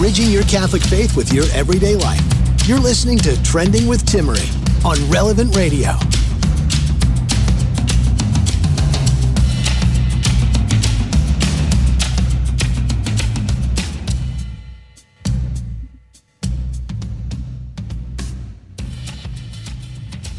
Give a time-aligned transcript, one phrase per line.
[0.00, 2.22] Bridging your Catholic faith with your everyday life.
[2.66, 4.48] You're listening to Trending with Timmerie
[4.82, 5.90] on Relevant Radio.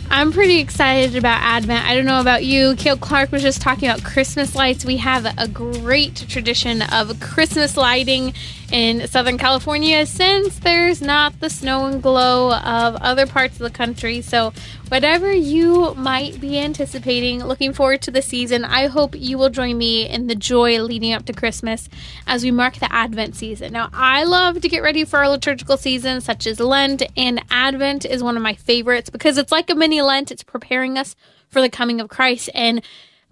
[0.10, 1.86] I'm pretty excited about Advent.
[1.86, 2.76] I don't know about you.
[2.78, 4.86] Kale Clark was just talking about Christmas lights.
[4.86, 8.34] We have a great tradition of Christmas lighting
[8.72, 13.70] in Southern California since there's not the snow and glow of other parts of the
[13.70, 14.22] country.
[14.22, 14.54] So,
[14.88, 19.78] whatever you might be anticipating, looking forward to the season, I hope you will join
[19.78, 21.90] me in the joy leading up to Christmas
[22.28, 23.74] as we mark the Advent season.
[23.74, 28.06] Now, I love to get ready for our liturgical season, such as Lent, and Advent
[28.06, 31.16] is one of my favorites because it's like a mini Lent, it's preparing us
[31.50, 32.50] for the coming of Christ.
[32.54, 32.82] And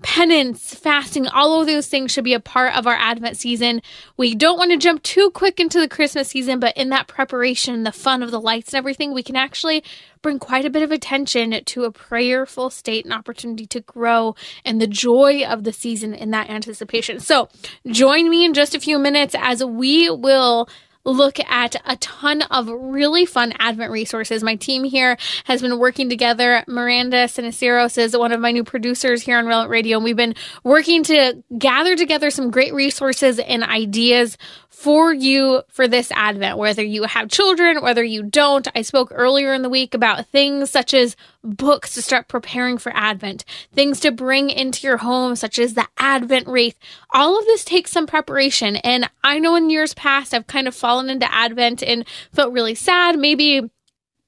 [0.01, 3.81] penance, fasting, all of those things should be a part of our Advent season.
[4.17, 7.83] We don't want to jump too quick into the Christmas season, but in that preparation,
[7.83, 9.83] the fun of the lights and everything, we can actually
[10.21, 14.81] bring quite a bit of attention to a prayerful state and opportunity to grow and
[14.81, 17.19] the joy of the season in that anticipation.
[17.19, 17.49] So
[17.87, 20.69] join me in just a few minutes as we will
[21.09, 24.43] look at a ton of really fun Advent resources.
[24.43, 26.63] My team here has been working together.
[26.67, 30.35] Miranda Siniceros is one of my new producers here on Relevant Radio, and we've been
[30.63, 34.37] working to gather together some great resources and ideas
[34.69, 38.65] for you for this Advent, whether you have children, whether you don't.
[38.73, 42.91] I spoke earlier in the week about things such as books to start preparing for
[42.95, 46.77] Advent, things to bring into your home, such as the Advent wreath.
[47.11, 48.77] All of this takes some preparation.
[48.77, 52.75] And I know in years past, I've kind of fallen into Advent and felt really
[52.75, 53.17] sad.
[53.17, 53.69] Maybe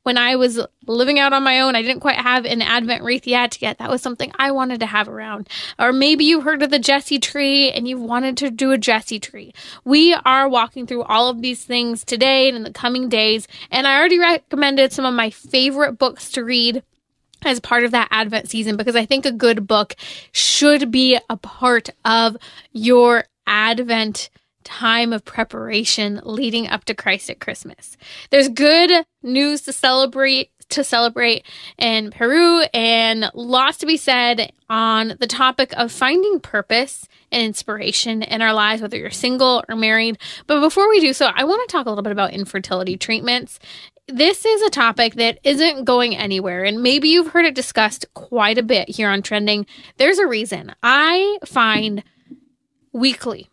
[0.03, 3.27] when I was living out on my own, I didn't quite have an Advent wreath
[3.27, 3.61] yet.
[3.61, 5.47] Yet that was something I wanted to have around.
[5.77, 9.19] Or maybe you heard of the Jesse tree and you wanted to do a Jesse
[9.19, 9.53] tree.
[9.83, 13.47] We are walking through all of these things today and in the coming days.
[13.69, 16.83] And I already recommended some of my favorite books to read
[17.45, 19.95] as part of that Advent season because I think a good book
[20.31, 22.37] should be a part of
[22.71, 24.29] your Advent
[24.63, 27.97] time of preparation leading up to Christ at Christmas.
[28.29, 31.45] There's good news to celebrate to celebrate
[31.77, 38.23] in Peru and lots to be said on the topic of finding purpose and inspiration
[38.23, 40.17] in our lives, whether you're single or married.
[40.47, 43.59] But before we do so, I want to talk a little bit about infertility treatments.
[44.11, 48.57] This is a topic that isn't going anywhere, and maybe you've heard it discussed quite
[48.57, 49.65] a bit here on Trending.
[49.97, 50.75] There's a reason.
[50.83, 52.03] I find
[52.91, 53.49] weekly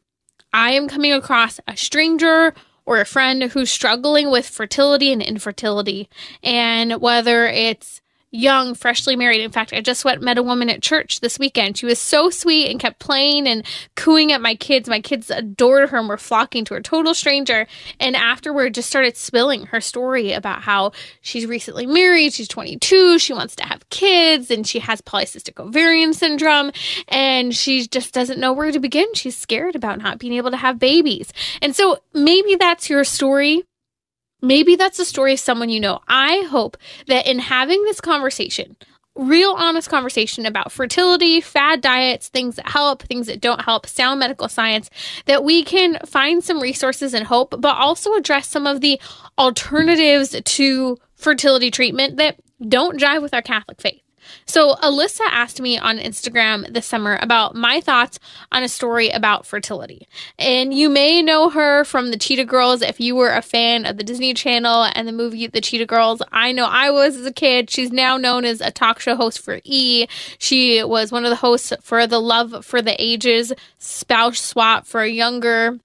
[0.52, 2.54] I am coming across a stranger
[2.86, 6.08] or a friend who's struggling with fertility and infertility,
[6.42, 8.00] and whether it's
[8.30, 9.40] young, freshly married.
[9.40, 11.78] In fact, I just went met a woman at church this weekend.
[11.78, 13.64] She was so sweet and kept playing and
[13.96, 14.88] cooing at my kids.
[14.88, 16.80] My kids adored her and were flocking to her.
[16.80, 17.66] Total stranger.
[17.98, 22.32] And afterward, just started spilling her story about how she's recently married.
[22.34, 23.18] She's 22.
[23.18, 26.70] She wants to have kids and she has polycystic ovarian syndrome
[27.08, 29.06] and she just doesn't know where to begin.
[29.14, 31.32] She's scared about not being able to have babies.
[31.62, 33.62] And so maybe that's your story.
[34.40, 36.00] Maybe that's the story of someone you know.
[36.06, 36.76] I hope
[37.06, 38.76] that in having this conversation,
[39.16, 44.20] real honest conversation about fertility, fad diets, things that help, things that don't help, sound
[44.20, 44.90] medical science,
[45.26, 49.00] that we can find some resources and hope, but also address some of the
[49.38, 54.02] alternatives to fertility treatment that don't jive with our Catholic faith.
[54.46, 58.18] So, Alyssa asked me on Instagram this summer about my thoughts
[58.52, 60.08] on a story about fertility.
[60.38, 63.96] And you may know her from the Cheetah Girls if you were a fan of
[63.96, 66.22] the Disney Channel and the movie The Cheetah Girls.
[66.32, 67.70] I know I was as a kid.
[67.70, 70.06] She's now known as a talk show host for E.
[70.38, 75.02] She was one of the hosts for the Love for the Ages spouse swap for
[75.02, 75.78] a younger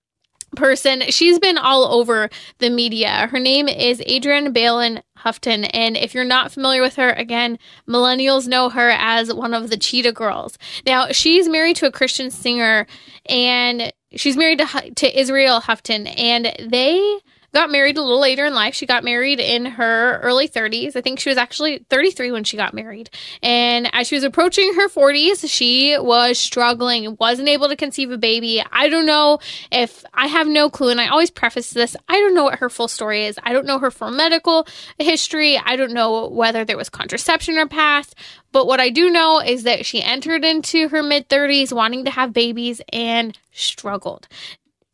[0.55, 1.01] person.
[1.09, 2.29] She's been all over
[2.59, 3.27] the media.
[3.31, 5.65] Her name is Adrienne Bailon Houghton.
[5.65, 9.77] And if you're not familiar with her, again, millennials know her as one of the
[9.77, 10.57] Cheetah Girls.
[10.85, 12.85] Now, she's married to a Christian singer
[13.27, 16.07] and she's married to, to Israel Houghton.
[16.07, 17.19] And they
[17.53, 18.73] got married a little later in life.
[18.73, 20.95] She got married in her early 30s.
[20.95, 23.09] I think she was actually 33 when she got married.
[23.41, 28.17] And as she was approaching her 40s, she was struggling, wasn't able to conceive a
[28.17, 28.63] baby.
[28.71, 29.39] I don't know
[29.71, 30.89] if I have no clue.
[30.89, 33.39] And I always preface this I don't know what her full story is.
[33.43, 34.67] I don't know her full medical
[34.97, 35.57] history.
[35.57, 38.15] I don't know whether there was contraception in her past.
[38.51, 42.11] But what I do know is that she entered into her mid 30s wanting to
[42.11, 44.27] have babies and struggled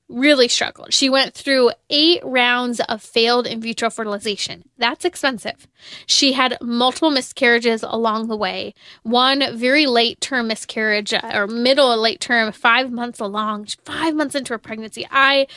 [0.10, 0.92] really struggled.
[0.92, 4.64] She went through eight rounds of failed in vitro fertilization.
[4.78, 5.68] That's expensive.
[6.08, 8.74] She had multiple miscarriages along the way.
[9.04, 14.36] One very late term miscarriage uh, or middle late term, five months along, five months
[14.36, 15.08] into her pregnancy.
[15.12, 15.48] I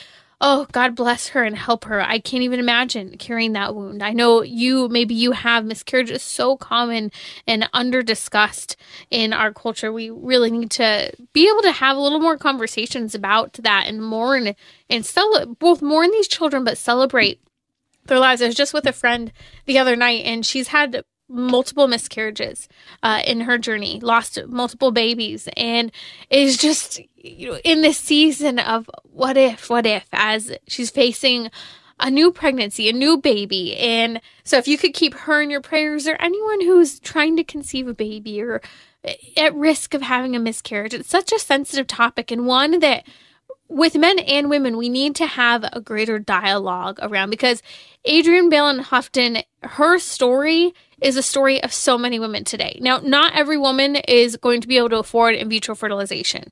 [0.41, 2.01] oh, God bless her and help her.
[2.01, 4.03] I can't even imagine carrying that wound.
[4.03, 7.11] I know you, maybe you have miscarriage is so common
[7.47, 8.75] and under discussed
[9.09, 9.91] in our culture.
[9.91, 14.03] We really need to be able to have a little more conversations about that and
[14.03, 14.55] mourn
[14.89, 17.39] and celebrate both mourn these children, but celebrate
[18.05, 18.41] their lives.
[18.41, 19.31] I was just with a friend
[19.65, 22.67] the other night and she's had multiple miscarriages
[23.01, 25.91] uh, in her journey, lost multiple babies, and
[26.29, 31.49] is just you know in this season of what if, what if, as she's facing
[31.99, 33.77] a new pregnancy, a new baby.
[33.77, 37.43] And so if you could keep her in your prayers or anyone who's trying to
[37.43, 38.61] conceive a baby or
[39.37, 43.05] at risk of having a miscarriage, it's such a sensitive topic and one that
[43.69, 47.63] with men and women, we need to have a greater dialogue around because
[48.07, 52.79] Adrienne Bailon Houghton, her story is a story of so many women today.
[52.81, 56.51] Now, not every woman is going to be able to afford in vitro fertilization.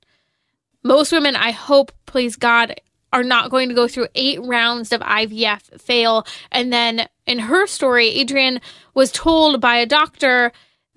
[0.83, 2.75] Most women, I hope, please God,
[3.13, 6.25] are not going to go through eight rounds of IVF, fail.
[6.51, 8.62] And then in her story, Adrienne
[8.94, 10.51] was told by a doctor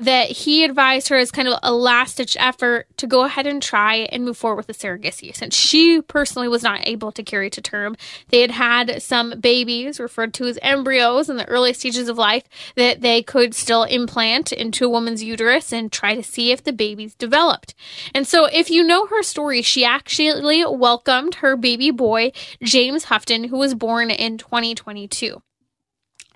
[0.05, 3.63] that he advised her as kind of a last ditch effort to go ahead and
[3.63, 7.49] try and move forward with the surrogacy since she personally was not able to carry
[7.51, 7.97] to term.
[8.29, 12.45] They had had some babies referred to as embryos in the early stages of life
[12.77, 16.73] that they could still implant into a woman's uterus and try to see if the
[16.73, 17.75] babies developed.
[18.15, 23.45] And so if you know her story, she actually welcomed her baby boy, James Houghton,
[23.45, 25.41] who was born in 2022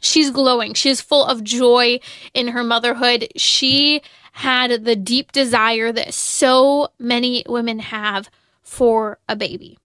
[0.00, 0.74] she's glowing.
[0.74, 2.00] She's full of joy
[2.34, 3.28] in her motherhood.
[3.36, 4.02] She
[4.32, 8.30] had the deep desire that so many women have
[8.62, 9.78] for a baby.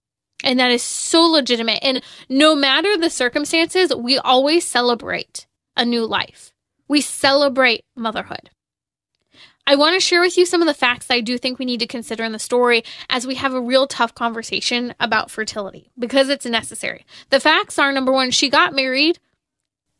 [0.44, 1.80] And that is so legitimate.
[1.82, 5.46] And no matter the circumstances, we always celebrate
[5.76, 6.52] a new life.
[6.86, 8.50] We celebrate motherhood.
[9.66, 11.64] I want to share with you some of the facts that I do think we
[11.64, 15.90] need to consider in the story as we have a real tough conversation about fertility
[15.98, 17.06] because it's necessary.
[17.30, 19.18] The facts are number one, she got married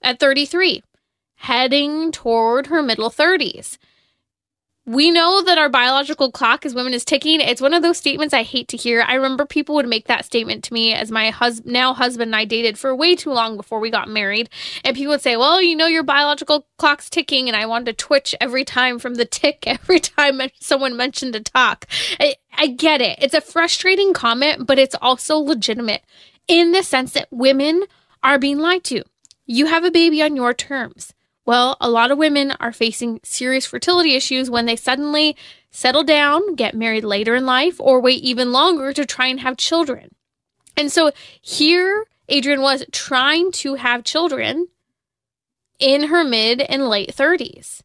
[0.05, 0.83] at 33,
[1.37, 3.79] heading toward her middle 30s.
[4.87, 7.41] We know that our biological clock as women is ticking.
[7.41, 9.01] It's one of those statements I hate to hear.
[9.01, 12.37] I remember people would make that statement to me as my hus- now husband and
[12.37, 14.51] I dated for way too long before we got married.
[14.85, 17.49] And people would say, Well, you know, your biological clock's ticking.
[17.49, 21.41] And I wanted to twitch every time from the tick every time someone mentioned a
[21.41, 21.87] talk.
[22.21, 23.19] I, I get it.
[23.23, 26.03] It's a frustrating comment, but it's also legitimate
[26.47, 27.85] in the sense that women
[28.23, 29.03] are being lied to.
[29.47, 31.13] You have a baby on your terms.
[31.47, 35.37] Well, a lot of women are facing serious fertility issues when they suddenly
[35.71, 39.57] settle down, get married later in life, or wait even longer to try and have
[39.57, 40.15] children.
[40.77, 41.13] And so
[41.43, 44.69] here, Adrienne was trying to have children
[45.79, 47.83] in her mid and late 30s.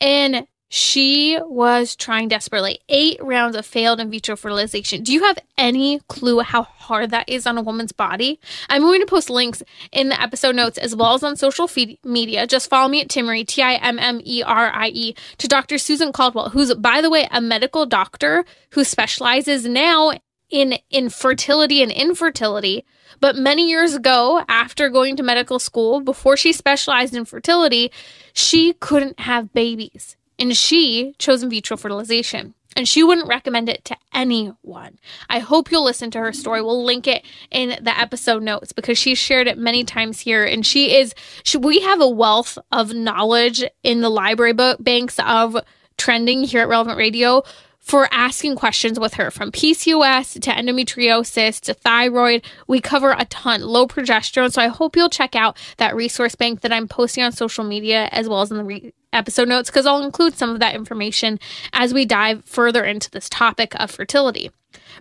[0.00, 2.80] And she was trying desperately.
[2.90, 5.02] Eight rounds of failed in vitro fertilization.
[5.02, 8.38] Do you have any clue how hard that is on a woman's body?
[8.68, 9.62] I'm going to post links
[9.92, 12.46] in the episode notes as well as on social feed- media.
[12.46, 15.78] Just follow me at Timmerie, T I M M E R I E, to Dr.
[15.78, 20.12] Susan Caldwell, who's, by the way, a medical doctor who specializes now
[20.50, 22.84] in infertility and infertility.
[23.20, 27.90] But many years ago, after going to medical school, before she specialized in fertility,
[28.34, 32.54] she couldn't have babies and she chose in vitro fertilization.
[32.76, 35.00] And she wouldn't recommend it to anyone.
[35.28, 36.62] I hope you'll listen to her story.
[36.62, 40.44] We'll link it in the episode notes because she's shared it many times here.
[40.44, 45.18] And she is, she, we have a wealth of knowledge in the library book banks
[45.18, 45.56] of
[45.96, 47.42] trending here at Relevant Radio
[47.80, 52.44] for asking questions with her from PCOS to endometriosis to thyroid.
[52.66, 54.52] We cover a ton, low progesterone.
[54.52, 58.08] So I hope you'll check out that resource bank that I'm posting on social media
[58.12, 61.38] as well as in the re- episode notes because I'll include some of that information
[61.72, 64.50] as we dive further into this topic of fertility.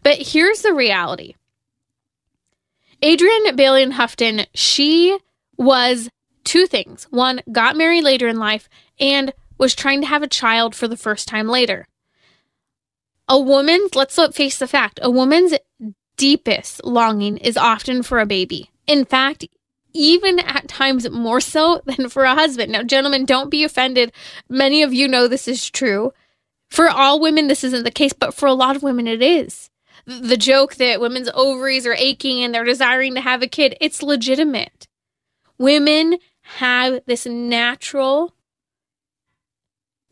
[0.04, 1.36] But here's the reality
[3.04, 5.18] Adrienne Bailon Houghton, she
[5.58, 6.10] was
[6.44, 7.06] two things.
[7.10, 10.98] One, got married later in life and was trying to have a child for the
[10.98, 11.88] first time later
[13.28, 15.54] a woman's, let's face the fact, a woman's
[16.16, 18.72] deepest longing is often for a baby.
[18.88, 19.46] In fact,
[19.98, 22.72] even at times more so than for a husband.
[22.72, 24.12] Now, gentlemen, don't be offended.
[24.50, 26.14] Many of you know this is true.
[26.70, 29.70] For all women, this isn't the case, but for a lot of women, it is.
[30.06, 34.04] The joke that women's ovaries are aching and they're desiring to have a kid, it's
[34.04, 34.88] legitimate.
[35.58, 36.18] Women
[36.58, 38.34] have this natural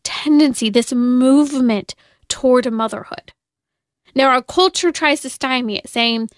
[0.03, 1.95] tendency, this movement
[2.27, 3.33] toward motherhood.
[4.13, 6.29] Now, our culture tries to stymie it, saying,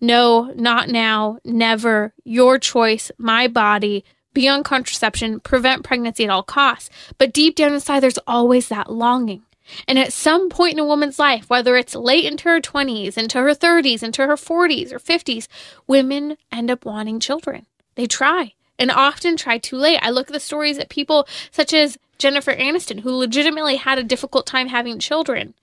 [0.00, 6.42] no, not now, never, your choice, my body, be on contraception, prevent pregnancy at all
[6.42, 6.90] costs.
[7.18, 9.42] But deep down inside, there's always that longing.
[9.88, 13.38] And at some point in a woman's life, whether it's late into her 20s, into
[13.38, 15.46] her 30s, into her 40s or 50s,
[15.86, 17.64] women end up wanting children.
[17.94, 20.00] They try and often try too late.
[20.02, 24.04] I look at the stories of people such as Jennifer Aniston, who legitimately had a
[24.04, 25.54] difficult time having children.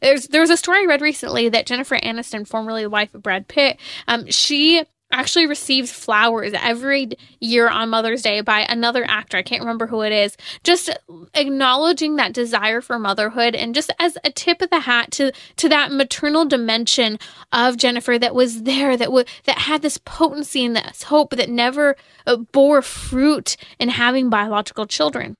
[0.00, 3.22] There's there was a story I read recently that Jennifer Aniston, formerly the wife of
[3.22, 3.78] Brad Pitt,
[4.08, 9.36] um, she actually receives flowers every year on Mother's Day by another actor.
[9.36, 10.36] I can't remember who it is.
[10.62, 10.90] Just
[11.34, 15.68] acknowledging that desire for motherhood and just as a tip of the hat to to
[15.68, 17.18] that maternal dimension
[17.52, 21.48] of Jennifer that was there that would that had this potency and this hope that
[21.48, 25.34] never uh, bore fruit in having biological children.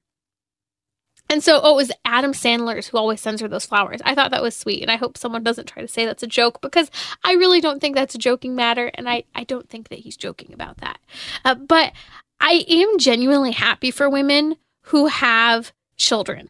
[1.31, 4.01] And so, oh, it was Adam Sandler's who always sends her those flowers.
[4.05, 4.83] I thought that was sweet.
[4.83, 6.91] And I hope someone doesn't try to say that's a joke because
[7.23, 8.91] I really don't think that's a joking matter.
[8.95, 10.99] And I, I don't think that he's joking about that.
[11.45, 11.93] Uh, but
[12.41, 14.57] I am genuinely happy for women
[14.87, 16.49] who have children,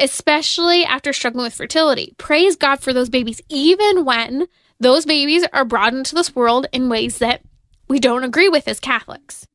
[0.00, 2.14] especially after struggling with fertility.
[2.18, 4.48] Praise God for those babies, even when
[4.80, 7.42] those babies are brought into this world in ways that
[7.88, 9.46] we don't agree with as Catholics.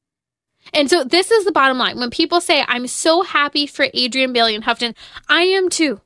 [0.74, 2.00] And so this is the bottom line.
[2.00, 4.96] When people say, I'm so happy for Adrienne Bailon Houghton,
[5.28, 6.02] I am too.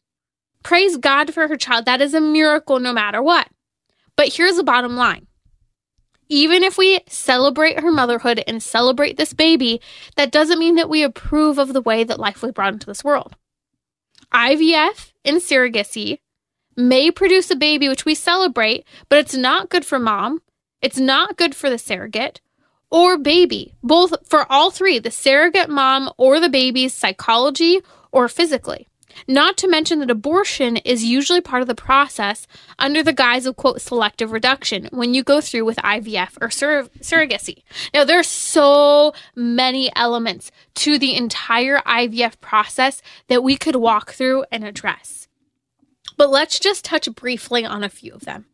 [0.63, 1.85] Praise God for her child.
[1.85, 3.47] That is a miracle no matter what.
[4.15, 5.27] But here's the bottom line.
[6.27, 9.79] Even if we celebrate her motherhood and celebrate this baby,
[10.15, 13.03] that doesn't mean that we approve of the way that life was brought into this
[13.03, 13.35] world.
[14.33, 16.17] IVF and surrogacy
[16.75, 20.41] may produce a baby which we celebrate, but it's not good for mom.
[20.81, 22.41] It's not good for the surrogate
[22.95, 27.81] or baby, both for all three, the surrogate mom or the baby's psychology
[28.13, 28.87] or physically.
[29.27, 32.47] Not to mention that abortion is usually part of the process
[32.79, 36.87] under the guise of quote selective reduction when you go through with IVF or sur-
[37.01, 37.63] surrogacy.
[37.93, 44.13] Now, there are so many elements to the entire IVF process that we could walk
[44.13, 45.27] through and address.
[46.15, 48.45] But let's just touch briefly on a few of them.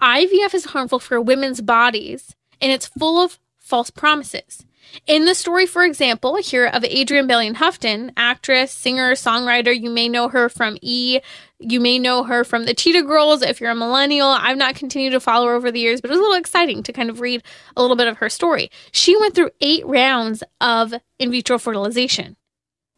[0.00, 4.64] IVF is harmful for women's bodies and it's full of false promises.
[5.06, 10.08] In the story, for example, here of Adrienne Bailey Houghton, actress, singer, songwriter, you may
[10.08, 11.20] know her from E.
[11.58, 14.28] You may know her from the Cheetah Girls if you're a millennial.
[14.28, 16.82] I've not continued to follow her over the years, but it was a little exciting
[16.82, 17.42] to kind of read
[17.76, 18.70] a little bit of her story.
[18.92, 22.36] She went through eight rounds of in vitro fertilization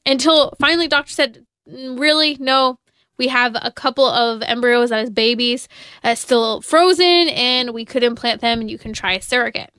[0.05, 2.79] until finally doctor said, really, no,
[3.19, 5.69] we have a couple of embryos as babies
[6.05, 9.71] uh, still frozen and we could implant them and you can try a surrogate.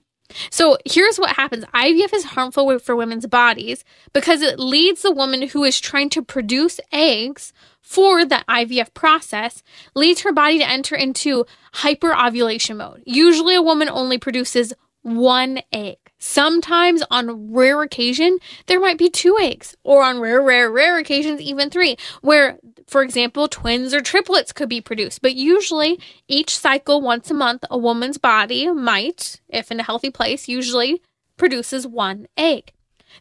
[0.50, 5.48] So here's what happens IVF is harmful for women's bodies because it leads the woman
[5.50, 7.53] who is trying to produce eggs
[7.88, 9.63] for the IVF process,
[9.96, 13.01] leads her body to enter into hyperovulation mode.
[13.05, 15.98] Usually, a woman only produces one egg.
[16.19, 21.39] Sometimes, on rare occasion, there might be two eggs, or on rare, rare, rare occasions,
[21.41, 22.57] even three, where
[22.88, 27.65] for example, twins or triplets could be produced, but usually each cycle, once a month,
[27.69, 31.01] a woman's body might, if in a healthy place, usually
[31.36, 32.71] produces one egg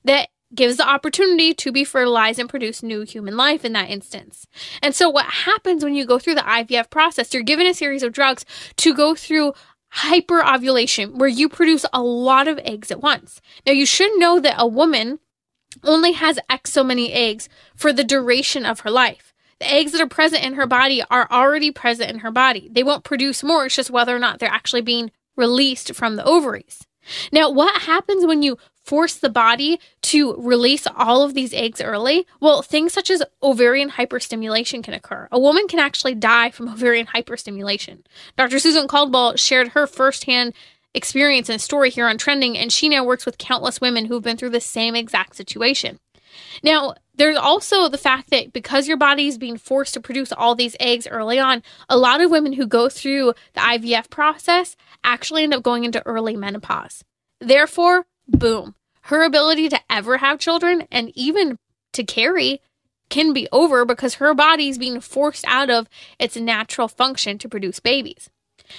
[0.05, 4.47] that gives the opportunity to be fertilized and produce new human life in that instance.
[4.81, 8.05] And so, what happens when you go through the IVF process, you're given a series
[8.05, 8.45] of drugs
[8.77, 9.53] to go through
[9.97, 13.41] hyperovulation, where you produce a lot of eggs at once.
[13.67, 15.19] Now, you should know that a woman
[15.83, 19.33] only has X so many eggs for the duration of her life.
[19.59, 22.69] The eggs that are present in her body are already present in her body.
[22.71, 23.67] They won't produce more.
[23.67, 26.87] It's just whether or not they're actually being released from the ovaries.
[27.33, 32.27] Now, what happens when you force the body to release all of these eggs early?
[32.41, 35.29] Well, things such as ovarian hyperstimulation can occur.
[35.33, 38.05] A woman can actually die from ovarian hyperstimulation.
[38.37, 38.59] Dr.
[38.59, 40.55] Susan Caldwell shared her firsthand
[40.95, 44.37] experience and story here on Trending, and she now works with countless women who've been
[44.37, 45.99] through the same exact situation.
[46.63, 50.55] Now, there's also the fact that because your body is being forced to produce all
[50.55, 55.43] these eggs early on, a lot of women who go through the IVF process actually
[55.43, 57.05] end up going into early menopause.
[57.41, 61.59] Therefore, boom, her ability to ever have children and even
[61.93, 62.61] to carry
[63.09, 67.49] can be over because her body is being forced out of its natural function to
[67.49, 68.31] produce babies.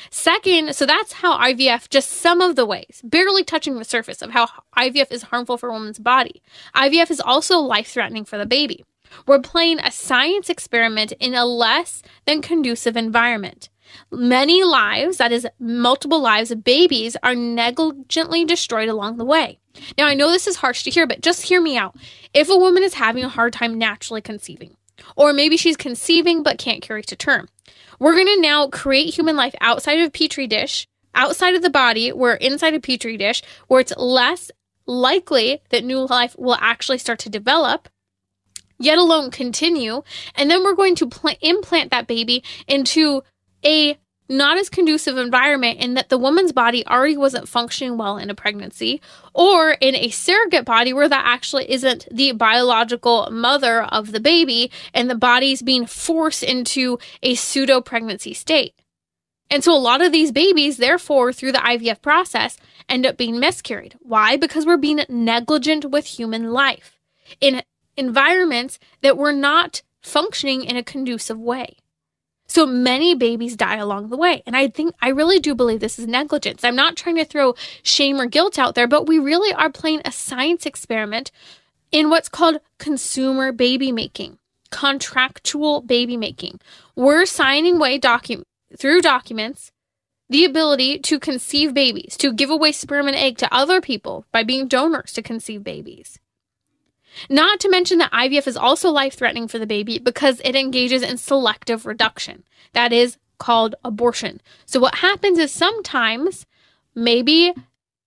[0.09, 4.31] Second, so that's how IVF, just some of the ways, barely touching the surface of
[4.31, 6.41] how IVF is harmful for a woman's body.
[6.75, 8.83] IVF is also life threatening for the baby.
[9.25, 13.69] We're playing a science experiment in a less than conducive environment.
[14.11, 19.59] Many lives, that is, multiple lives of babies, are negligently destroyed along the way.
[19.97, 21.95] Now, I know this is harsh to hear, but just hear me out.
[22.33, 24.75] If a woman is having a hard time naturally conceiving,
[25.15, 27.47] or maybe she's conceiving but can't carry to term,
[27.99, 32.11] we're going to now create human life outside of petri dish, outside of the body,
[32.11, 34.51] We're inside a petri dish, where it's less
[34.85, 37.89] likely that new life will actually start to develop,
[38.79, 40.03] yet alone continue.
[40.35, 43.23] And then we're going to pl- implant that baby into
[43.65, 43.97] a
[44.29, 48.35] not as conducive environment in that the woman's body already wasn't functioning well in a
[48.35, 49.01] pregnancy,
[49.33, 54.71] or in a surrogate body where that actually isn't the biological mother of the baby
[54.93, 58.73] and the body's being forced into a pseudo pregnancy state.
[59.49, 62.57] And so a lot of these babies, therefore, through the IVF process,
[62.89, 63.95] end up being miscarried.
[64.01, 64.35] Why?
[64.35, 66.99] Because we're being negligent with human life
[67.39, 67.61] in
[67.95, 71.77] environments that were not functioning in a conducive way.
[72.47, 74.41] So many babies die along the way.
[74.45, 76.63] And I think, I really do believe this is negligence.
[76.63, 80.01] I'm not trying to throw shame or guilt out there, but we really are playing
[80.05, 81.31] a science experiment
[81.91, 84.37] in what's called consumer baby making,
[84.71, 86.59] contractual baby making.
[86.95, 88.43] We're signing away docu-
[88.77, 89.71] through documents
[90.29, 94.43] the ability to conceive babies, to give away sperm and egg to other people by
[94.43, 96.19] being donors to conceive babies.
[97.29, 101.01] Not to mention that IVF is also life threatening for the baby because it engages
[101.01, 102.43] in selective reduction.
[102.73, 104.41] That is called abortion.
[104.65, 106.45] So, what happens is sometimes
[106.95, 107.53] maybe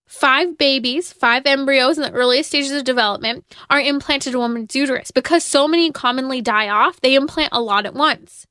[0.07, 4.75] five babies, five embryos in the earliest stages of development are implanted in a woman's
[4.75, 5.12] uterus.
[5.12, 8.47] Because so many commonly die off, they implant a lot at once.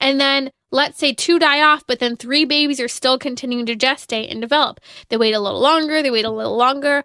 [0.00, 3.76] And then let's say two die off, but then three babies are still continuing to
[3.76, 4.80] gestate and develop.
[5.08, 7.04] They wait a little longer, they wait a little longer.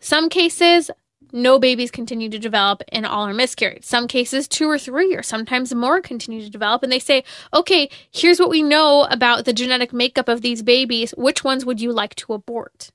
[0.00, 0.90] Some cases,
[1.32, 3.84] no babies continue to develop and all are miscarried.
[3.84, 6.82] Some cases, two or three or sometimes more continue to develop.
[6.82, 11.12] And they say, okay, here's what we know about the genetic makeup of these babies.
[11.16, 12.90] Which ones would you like to abort?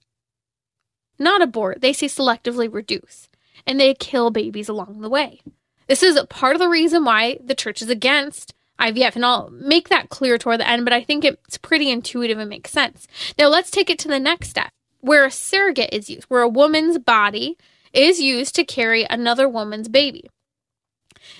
[1.20, 3.30] Not abort, they say selectively reduce.
[3.66, 5.42] And they kill babies along the way.
[5.88, 9.16] This is part of the reason why the church is against IVF.
[9.16, 12.50] And I'll make that clear toward the end, but I think it's pretty intuitive and
[12.50, 13.08] makes sense.
[13.38, 14.72] Now let's take it to the next step
[15.04, 17.58] where a surrogate is used, where a woman's body
[17.94, 20.30] is used to carry another woman's baby.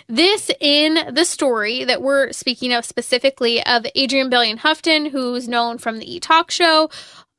[0.08, 5.78] This in the story that we're speaking of specifically of Adrienne Bailon Houghton, who's known
[5.78, 6.90] from the E Talk Show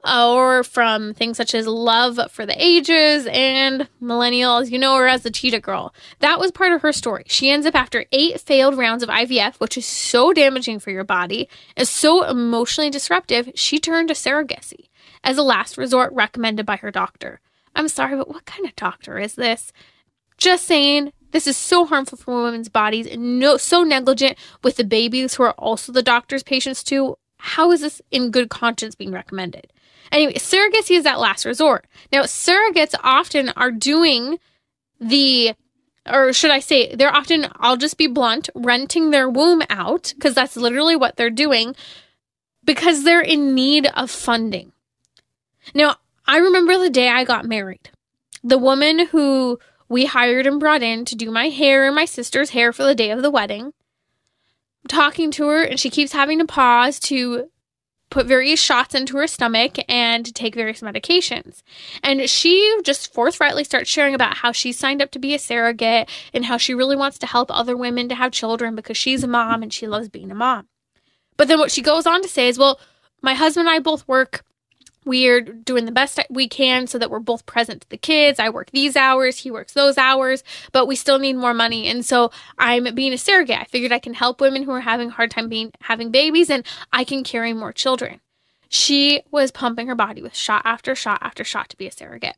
[0.05, 5.07] uh, or from things such as Love for the Ages and Millennials, you know her
[5.07, 5.95] as the Cheetah Girl.
[6.21, 7.25] That was part of her story.
[7.27, 11.05] She ends up after eight failed rounds of IVF, which is so damaging for your
[11.05, 14.89] body, is so emotionally disruptive, she turned to surrogacy
[15.23, 17.41] as a last resort recommended by her doctor.
[17.75, 19.73] I'm sorry, but what kind of doctor is this?
[20.37, 24.85] Just saying, this is so harmful for women's bodies and no, so negligent with the
[24.85, 27.17] babies who are also the doctor's patients too.
[27.39, 29.73] How is this in good conscience being recommended?
[30.13, 31.87] Anyway, surrogacy is that last resort.
[32.13, 34.39] Now, surrogates often are doing
[35.01, 35.55] the,
[36.09, 40.35] or should I say, they're often, I'll just be blunt, renting their womb out, because
[40.35, 41.75] that's literally what they're doing,
[42.63, 44.73] because they're in need of funding.
[45.75, 47.91] Now, I remember the day I got married.
[48.43, 49.59] The woman who
[49.89, 52.95] we hired and brought in to do my hair and my sister's hair for the
[52.95, 53.67] day of the wedding.
[53.67, 57.51] I'm talking to her, and she keeps having to pause to
[58.11, 61.63] put various shots into her stomach and take various medications.
[62.03, 66.09] And she just forthrightly starts sharing about how she signed up to be a surrogate
[66.33, 69.29] and how she really wants to help other women to have children because she's a
[69.29, 70.69] mom and she loves being a mom.
[71.37, 72.79] But then what she goes on to say is, well,
[73.21, 74.45] my husband and I both work
[75.05, 78.39] we're doing the best we can so that we're both present to the kids.
[78.39, 81.87] I work these hours, he works those hours, but we still need more money.
[81.89, 83.59] And so I'm being a surrogate.
[83.61, 86.51] I figured I can help women who are having a hard time being having babies
[86.51, 88.21] and I can carry more children.
[88.69, 92.37] She was pumping her body with shot after shot after shot to be a surrogate.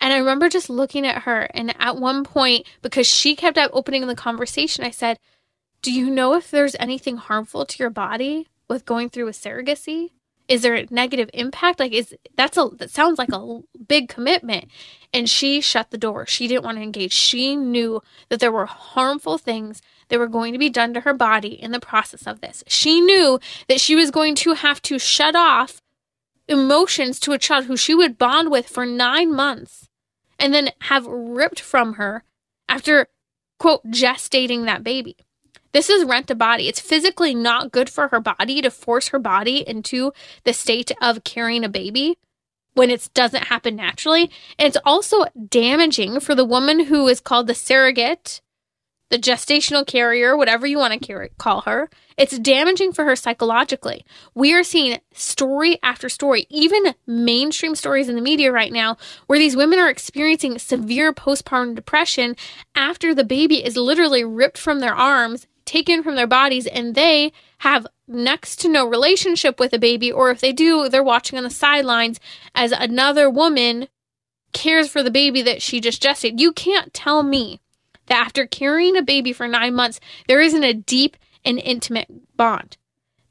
[0.00, 3.70] And I remember just looking at her and at one point because she kept up
[3.72, 5.20] opening the conversation, I said,
[5.80, 10.10] "Do you know if there's anything harmful to your body with going through a surrogacy?"
[10.52, 11.80] Is there a negative impact?
[11.80, 14.68] Like is that's a that sounds like a big commitment.
[15.14, 16.26] And she shut the door.
[16.26, 17.12] She didn't want to engage.
[17.12, 21.14] She knew that there were harmful things that were going to be done to her
[21.14, 22.62] body in the process of this.
[22.66, 25.80] She knew that she was going to have to shut off
[26.48, 29.88] emotions to a child who she would bond with for 9 months
[30.38, 32.24] and then have ripped from her
[32.68, 33.06] after
[33.58, 35.16] quote gestating that baby
[35.72, 36.68] This is rent a body.
[36.68, 40.12] It's physically not good for her body to force her body into
[40.44, 42.18] the state of carrying a baby
[42.74, 44.30] when it doesn't happen naturally.
[44.58, 48.40] And it's also damaging for the woman who is called the surrogate,
[49.10, 51.90] the gestational carrier, whatever you want to call her.
[52.16, 54.04] It's damaging for her psychologically.
[54.34, 59.38] We are seeing story after story, even mainstream stories in the media right now, where
[59.38, 62.36] these women are experiencing severe postpartum depression
[62.74, 67.32] after the baby is literally ripped from their arms, taken from their bodies, and they
[67.58, 71.44] have next to no relationship with a baby, or if they do, they're watching on
[71.44, 72.20] the sidelines
[72.54, 73.88] as another woman
[74.52, 76.38] cares for the baby that she just gestated.
[76.38, 77.58] You can't tell me
[78.06, 82.76] that after carrying a baby for nine months, there isn't a deep and intimate bond.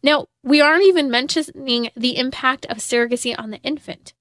[0.01, 4.13] Now, we aren't even mentioning the impact of surrogacy on the infant.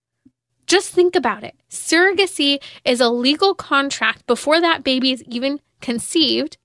[0.66, 1.54] Just think about it.
[1.70, 6.58] Surrogacy is a legal contract before that baby is even conceived,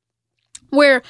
[0.69, 1.01] where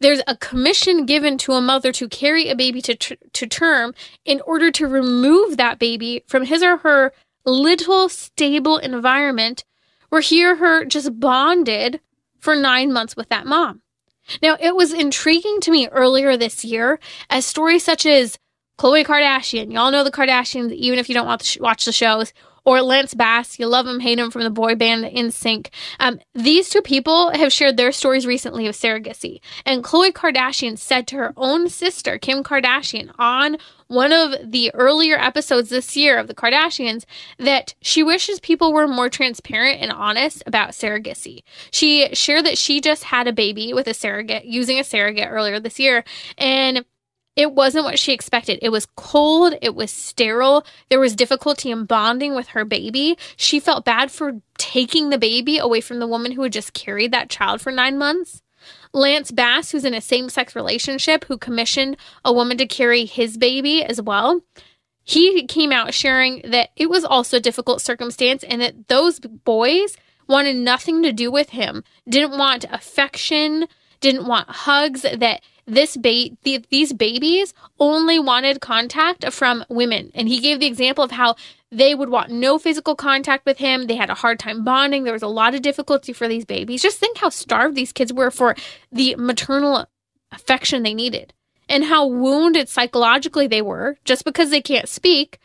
[0.00, 4.40] there's a commission given to a mother to carry a baby to, to term in
[4.42, 7.12] order to remove that baby from his or her
[7.44, 9.64] little stable environment
[10.08, 12.00] where he or her just bonded
[12.38, 13.82] for nine months with that mom.
[14.42, 18.38] Now, it was intriguing to me earlier this year as stories such as
[18.78, 22.32] Khloe Kardashian, y'all know the Kardashians, even if you don't watch, watch the shows,
[22.68, 23.58] or Lance Bass.
[23.58, 25.70] You love him, hate him from the boy band NSYNC.
[25.98, 29.40] Um, these two people have shared their stories recently of surrogacy.
[29.64, 35.18] And Khloe Kardashian said to her own sister, Kim Kardashian, on one of the earlier
[35.18, 37.06] episodes this year of the Kardashians
[37.38, 41.42] that she wishes people were more transparent and honest about surrogacy.
[41.70, 45.58] She shared that she just had a baby with a surrogate, using a surrogate earlier
[45.58, 46.04] this year.
[46.36, 46.84] And
[47.38, 48.58] it wasn't what she expected.
[48.62, 49.54] It was cold.
[49.62, 50.66] It was sterile.
[50.90, 53.16] There was difficulty in bonding with her baby.
[53.36, 57.12] She felt bad for taking the baby away from the woman who had just carried
[57.12, 58.42] that child for nine months.
[58.92, 63.36] Lance Bass, who's in a same sex relationship, who commissioned a woman to carry his
[63.36, 64.40] baby as well,
[65.04, 69.96] he came out sharing that it was also a difficult circumstance and that those boys
[70.26, 73.68] wanted nothing to do with him, didn't want affection,
[74.00, 80.10] didn't want hugs, that this ba- the, these babies only wanted contact from women.
[80.14, 81.36] And he gave the example of how
[81.70, 83.86] they would want no physical contact with him.
[83.86, 85.04] They had a hard time bonding.
[85.04, 86.82] There was a lot of difficulty for these babies.
[86.82, 88.56] Just think how starved these kids were for
[88.90, 89.86] the maternal
[90.32, 91.34] affection they needed
[91.68, 95.38] and how wounded psychologically they were just because they can't speak.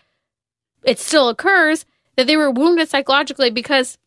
[0.83, 3.97] It still occurs that they were wounded psychologically because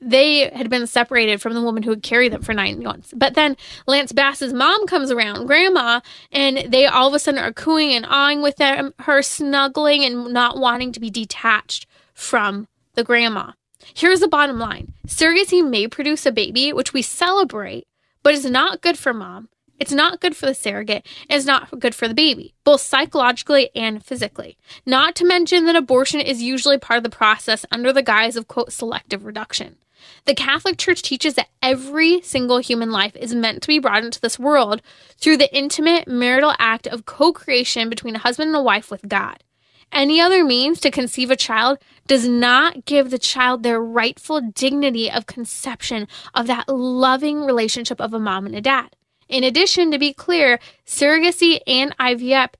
[0.00, 3.12] they had been separated from the woman who had carried them for nine months.
[3.16, 3.56] But then
[3.86, 8.06] Lance Bass's mom comes around, grandma, and they all of a sudden are cooing and
[8.06, 13.52] awing with them, her snuggling and not wanting to be detached from the grandma.
[13.94, 17.86] Here's the bottom line surrogacy may produce a baby, which we celebrate,
[18.22, 19.48] but it's not good for mom.
[19.78, 21.06] It's not good for the surrogate.
[21.30, 24.58] It's not good for the baby, both psychologically and physically.
[24.84, 28.48] Not to mention that abortion is usually part of the process under the guise of,
[28.48, 29.76] quote, selective reduction.
[30.24, 34.20] The Catholic Church teaches that every single human life is meant to be brought into
[34.20, 34.82] this world
[35.16, 39.08] through the intimate marital act of co creation between a husband and a wife with
[39.08, 39.42] God.
[39.90, 45.10] Any other means to conceive a child does not give the child their rightful dignity
[45.10, 48.96] of conception of that loving relationship of a mom and a dad.
[49.28, 52.50] In addition, to be clear, surrogacy and IVF,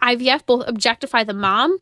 [0.00, 1.78] IVF both objectify the mom,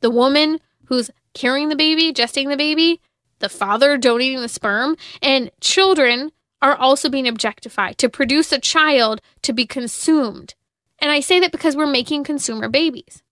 [0.00, 3.00] the woman who's carrying the baby, gesting the baby,
[3.38, 9.20] the father donating the sperm, and children are also being objectified to produce a child
[9.42, 10.54] to be consumed.
[10.98, 13.22] And I say that because we're making consumer babies.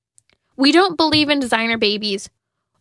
[0.57, 2.29] We don't believe in designer babies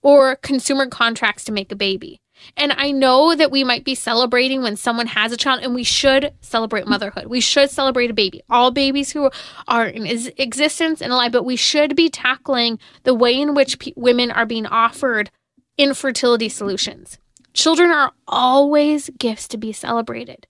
[0.01, 2.19] or consumer contracts to make a baby.
[2.57, 5.83] And I know that we might be celebrating when someone has a child, and we
[5.83, 7.27] should celebrate motherhood.
[7.27, 8.41] We should celebrate a baby.
[8.49, 9.29] All babies who
[9.67, 10.05] are in
[10.37, 14.65] existence and alive, but we should be tackling the way in which women are being
[14.65, 15.29] offered
[15.77, 17.17] infertility solutions.
[17.53, 20.47] Children are always gifts to be celebrated,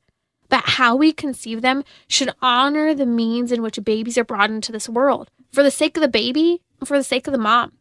[0.50, 4.72] but how we conceive them should honor the means in which babies are brought into
[4.72, 7.74] this world for the sake of the baby and for the sake of the mom.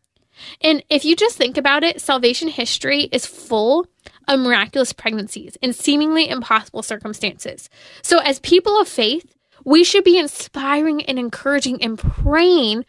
[0.61, 3.87] And if you just think about it, salvation history is full
[4.29, 7.69] of miraculous pregnancies in seemingly impossible circumstances.
[8.03, 12.87] So, as people of faith, we should be inspiring and encouraging and praying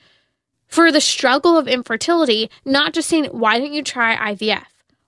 [0.72, 4.64] for the struggle of infertility, not just saying, why don't you try IVF?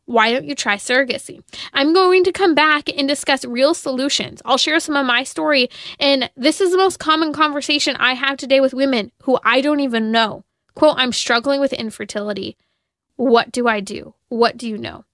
[0.05, 1.41] Why don't you try surrogacy?
[1.73, 4.41] I'm going to come back and discuss real solutions.
[4.43, 5.69] I'll share some of my story.
[5.97, 9.79] And this is the most common conversation I have today with women who I don't
[9.79, 10.43] even know.
[10.75, 12.57] Quote, I'm struggling with infertility.
[13.15, 14.15] What do I do?
[14.27, 15.05] What do you know?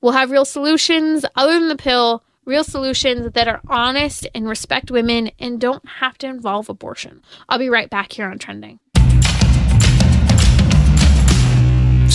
[0.00, 4.90] We'll have real solutions other than the pill real solutions that are honest and respect
[4.90, 7.22] women and don't have to involve abortion.
[7.48, 8.80] I'll be right back here on Trending.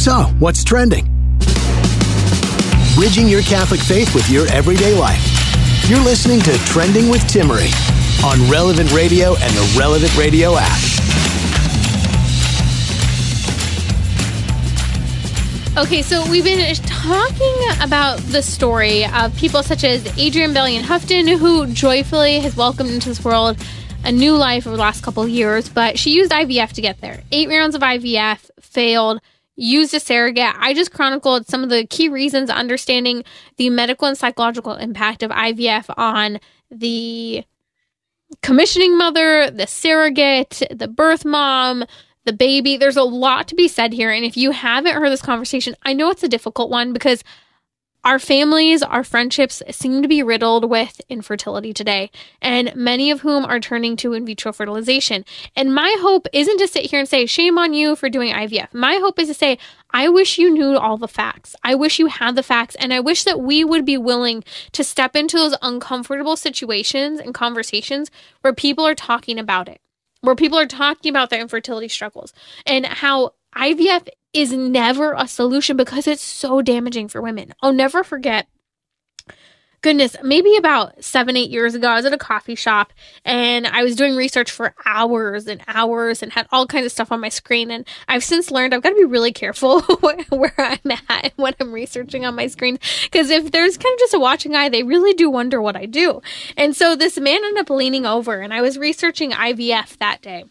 [0.07, 1.03] So, what's trending?
[2.95, 5.19] Bridging your Catholic faith with your everyday life.
[5.89, 7.73] You're listening to Trending with Timmerie
[8.23, 10.79] on Relevant Radio and the Relevant Radio app.
[15.77, 21.27] Okay, so we've been talking about the story of people such as Adrienne Bailey Houghton,
[21.27, 23.57] who joyfully has welcomed into this world
[24.05, 27.01] a new life over the last couple of years, but she used IVF to get
[27.01, 27.23] there.
[27.33, 29.19] Eight rounds of IVF failed,
[29.57, 30.55] used a surrogate.
[30.57, 33.23] I just chronicled some of the key reasons understanding
[33.57, 36.39] the medical and psychological impact of IVF on
[36.71, 37.43] the
[38.41, 41.85] commissioning mother, the surrogate, the birth mom,
[42.25, 42.77] the baby.
[42.77, 44.11] There's a lot to be said here.
[44.11, 47.23] And if you haven't heard this conversation, I know it's a difficult one because
[48.03, 52.09] our families, our friendships seem to be riddled with infertility today,
[52.41, 55.25] and many of whom are turning to in vitro fertilization.
[55.55, 58.73] And my hope isn't to sit here and say, shame on you for doing IVF.
[58.73, 59.57] My hope is to say,
[59.91, 61.55] I wish you knew all the facts.
[61.63, 64.83] I wish you had the facts, and I wish that we would be willing to
[64.83, 68.09] step into those uncomfortable situations and conversations
[68.41, 69.81] where people are talking about it,
[70.21, 72.33] where people are talking about their infertility struggles
[72.65, 74.07] and how IVF
[74.37, 77.53] is never a solution because it's so damaging for women.
[77.61, 78.47] I'll never forget
[79.81, 82.91] goodness, maybe about seven, eight years ago, I was at a coffee shop
[83.23, 87.11] and I was doing research for hours and hours and had all kinds of stuff
[87.11, 87.71] on my screen.
[87.71, 91.33] And I've since learned I've got to be really careful where, where I'm at and
[91.35, 92.79] what I'm researching on my screen.
[93.03, 95.85] Because if there's kind of just a watching eye, they really do wonder what I
[95.85, 96.21] do.
[96.55, 100.45] And so this man ended up leaning over and I was researching IVF that day.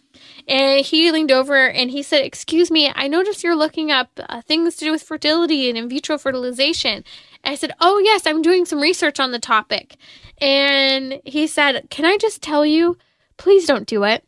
[0.49, 4.43] And he leaned over and he said, Excuse me, I noticed you're looking up uh,
[4.43, 7.05] things to do with fertility and in vitro fertilization.
[7.43, 9.97] And I said, Oh, yes, I'm doing some research on the topic.
[10.39, 12.97] And he said, Can I just tell you,
[13.37, 14.25] please don't do it.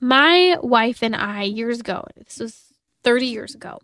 [0.00, 3.80] My wife and I, years ago, this was 30 years ago,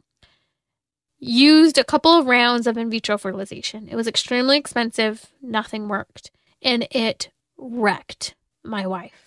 [1.19, 3.89] used a couple of rounds of in vitro fertilization.
[3.89, 6.31] It was extremely expensive, nothing worked,
[6.63, 9.24] and it wrecked my wife.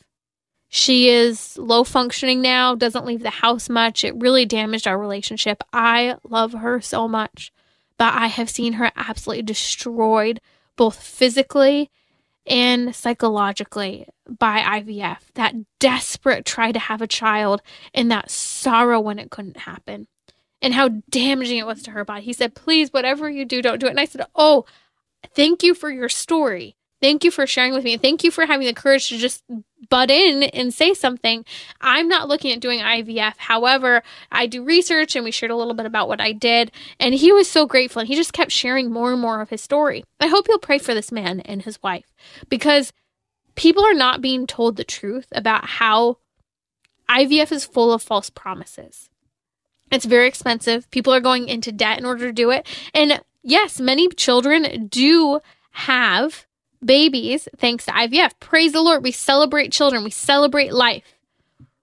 [0.69, 4.03] She is low functioning now, doesn't leave the house much.
[4.03, 5.63] It really damaged our relationship.
[5.71, 7.53] I love her so much,
[7.97, 10.41] but I have seen her absolutely destroyed
[10.75, 11.89] both physically
[12.45, 15.19] and psychologically by IVF.
[15.35, 17.61] That desperate try to have a child
[17.93, 20.07] and that sorrow when it couldn't happen
[20.61, 22.23] and how damaging it was to her body.
[22.23, 23.91] He said, Please, whatever you do, don't do it.
[23.91, 24.65] And I said, Oh,
[25.33, 26.76] thank you for your story.
[26.99, 27.97] Thank you for sharing with me.
[27.97, 29.43] Thank you for having the courage to just
[29.89, 31.45] butt in and say something.
[31.79, 33.33] I'm not looking at doing IVF.
[33.37, 36.71] However, I do research and we shared a little bit about what I did.
[36.99, 39.61] And he was so grateful and he just kept sharing more and more of his
[39.61, 40.03] story.
[40.19, 42.11] I hope you'll pray for this man and his wife
[42.49, 42.91] because
[43.55, 46.17] people are not being told the truth about how
[47.07, 49.09] IVF is full of false promises.
[49.91, 50.89] It's very expensive.
[50.89, 52.67] People are going into debt in order to do it.
[52.93, 56.46] And yes, many children do have
[56.83, 58.31] babies thanks to IVF.
[58.39, 59.03] Praise the Lord.
[59.03, 61.03] We celebrate children, we celebrate life.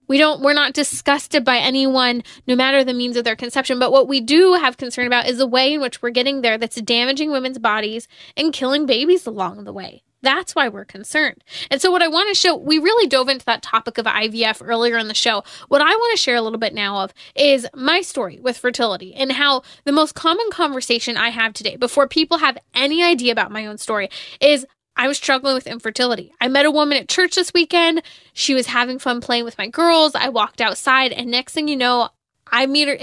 [0.07, 3.91] We don't we're not disgusted by anyone no matter the means of their conception, but
[3.91, 6.79] what we do have concern about is the way in which we're getting there that's
[6.81, 10.03] damaging women's bodies and killing babies along the way.
[10.25, 11.43] That's why we're concerned.
[11.69, 14.67] And so, what I want to show, we really dove into that topic of IVF
[14.67, 15.43] earlier in the show.
[15.67, 19.13] What I want to share a little bit now of is my story with fertility
[19.13, 23.51] and how the most common conversation I have today, before people have any idea about
[23.51, 24.09] my own story,
[24.41, 24.65] is
[24.97, 26.33] I was struggling with infertility.
[26.39, 28.01] I met a woman at church this weekend.
[28.33, 30.15] She was having fun playing with my girls.
[30.15, 32.09] I walked outside, and next thing you know,
[32.51, 32.97] I meet her.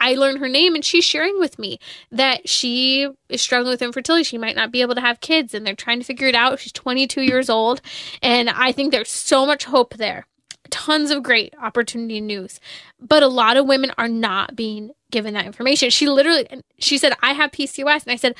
[0.00, 1.78] I learn her name, and she's sharing with me
[2.12, 4.24] that she is struggling with infertility.
[4.24, 6.60] She might not be able to have kids, and they're trying to figure it out.
[6.60, 7.80] She's 22 years old,
[8.22, 10.26] and I think there's so much hope there.
[10.70, 12.60] Tons of great opportunity news,
[13.00, 15.90] but a lot of women are not being given that information.
[15.90, 16.46] She literally,
[16.78, 18.34] she said, "I have PCOS," and I said,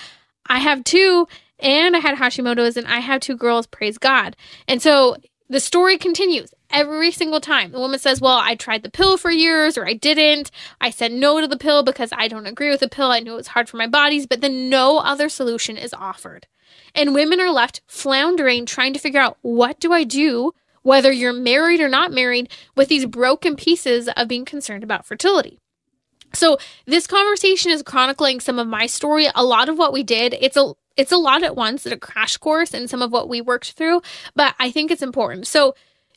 [0.46, 1.26] "I have too."
[1.58, 4.36] And I had Hashimoto's and I have two girls, praise God.
[4.66, 5.16] And so
[5.48, 7.72] the story continues every single time.
[7.72, 10.50] The woman says, Well, I tried the pill for years or I didn't.
[10.80, 13.10] I said no to the pill because I don't agree with the pill.
[13.10, 16.46] I knew it was hard for my bodies, but then no other solution is offered.
[16.94, 21.32] And women are left floundering, trying to figure out what do I do, whether you're
[21.32, 25.58] married or not married, with these broken pieces of being concerned about fertility.
[26.34, 29.28] So, this conversation is chronicling some of my story.
[29.34, 31.96] A lot of what we did, it's a it's a lot at once, at a
[31.96, 34.02] crash course and some of what we worked through,
[34.34, 35.46] but I think it's important.
[35.46, 35.74] So,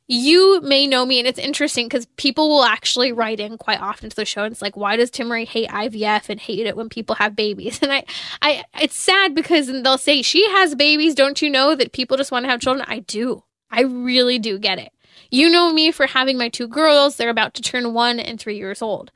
[0.08, 4.10] you may know me, and it's interesting because people will actually write in quite often
[4.10, 4.44] to the show.
[4.44, 7.80] And it's like, why does Timmerie hate IVF and hate it when people have babies?
[7.82, 8.04] And I,
[8.42, 11.16] I, it's sad because they'll say she has babies.
[11.16, 12.86] Don't you know that people just want to have children?
[12.90, 13.44] I do.
[13.70, 14.92] I really do get it.
[15.30, 17.16] You know me for having my two girls.
[17.16, 19.12] They're about to turn one and three years old.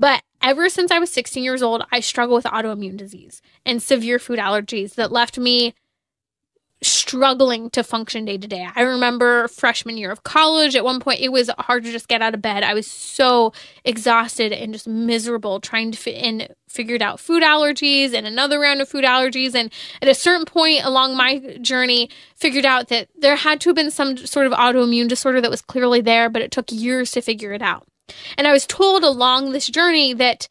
[0.00, 4.18] But ever since I was 16 years old, I struggle with autoimmune disease and severe
[4.18, 5.74] food allergies that left me
[6.82, 8.66] struggling to function day to day.
[8.74, 12.22] I remember freshman year of college, at one point, it was hard to just get
[12.22, 12.62] out of bed.
[12.62, 13.52] I was so
[13.84, 18.80] exhausted and just miserable trying to fit in, figured out food allergies and another round
[18.80, 19.54] of food allergies.
[19.54, 23.76] And at a certain point along my journey, figured out that there had to have
[23.76, 27.20] been some sort of autoimmune disorder that was clearly there, but it took years to
[27.20, 27.86] figure it out.
[28.36, 30.48] And I was told along this journey that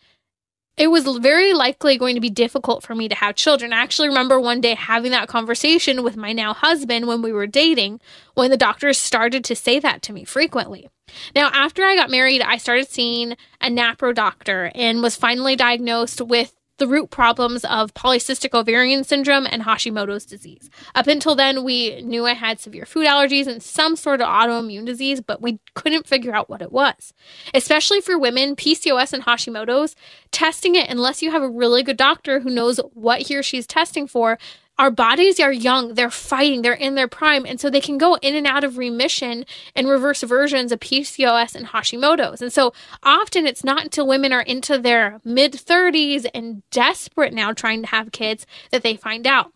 [0.79, 3.73] it was very likely going to be difficult for me to have children.
[3.73, 7.47] I actually remember one day having that conversation with my now husband when we were
[7.47, 7.99] dating,
[8.33, 10.87] when the doctors started to say that to me frequently.
[11.35, 16.21] Now, after I got married, I started seeing a NAPRO doctor and was finally diagnosed
[16.21, 20.69] with the root problems of polycystic ovarian syndrome and Hashimoto's disease.
[20.95, 24.85] Up until then, we knew I had severe food allergies and some sort of autoimmune
[24.85, 27.13] disease, but we couldn't figure out what it was.
[27.53, 29.95] Especially for women, PCOS and Hashimoto's,
[30.31, 33.67] testing it, unless you have a really good doctor who knows what he or she's
[33.67, 34.39] testing for,
[34.79, 38.15] our bodies are young, they're fighting, they're in their prime, and so they can go
[38.15, 42.41] in and out of remission and reverse versions of PCOS and Hashimoto's.
[42.41, 42.71] And so
[43.03, 47.89] often it's not until women are into their mid 30s and desperate now trying to
[47.89, 49.51] have kids that they find out.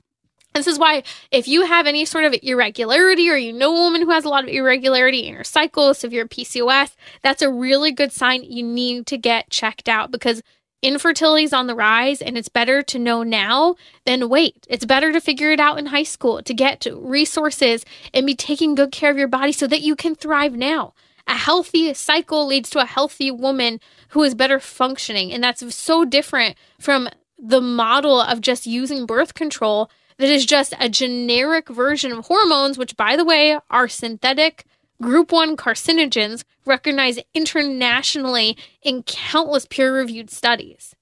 [0.53, 4.01] This is why, if you have any sort of irregularity or you know a woman
[4.01, 8.11] who has a lot of irregularity in her cycle, severe PCOS, that's a really good
[8.11, 10.43] sign you need to get checked out because
[10.83, 14.67] infertility is on the rise and it's better to know now than wait.
[14.69, 18.75] It's better to figure it out in high school, to get resources and be taking
[18.75, 20.93] good care of your body so that you can thrive now.
[21.25, 25.31] A healthy cycle leads to a healthy woman who is better functioning.
[25.31, 30.73] And that's so different from the model of just using birth control that is just
[30.79, 34.65] a generic version of hormones, which, by the way, are synthetic
[35.01, 40.95] Group 1 carcinogens recognized internationally in countless peer reviewed studies.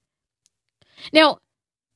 [1.12, 1.38] Now,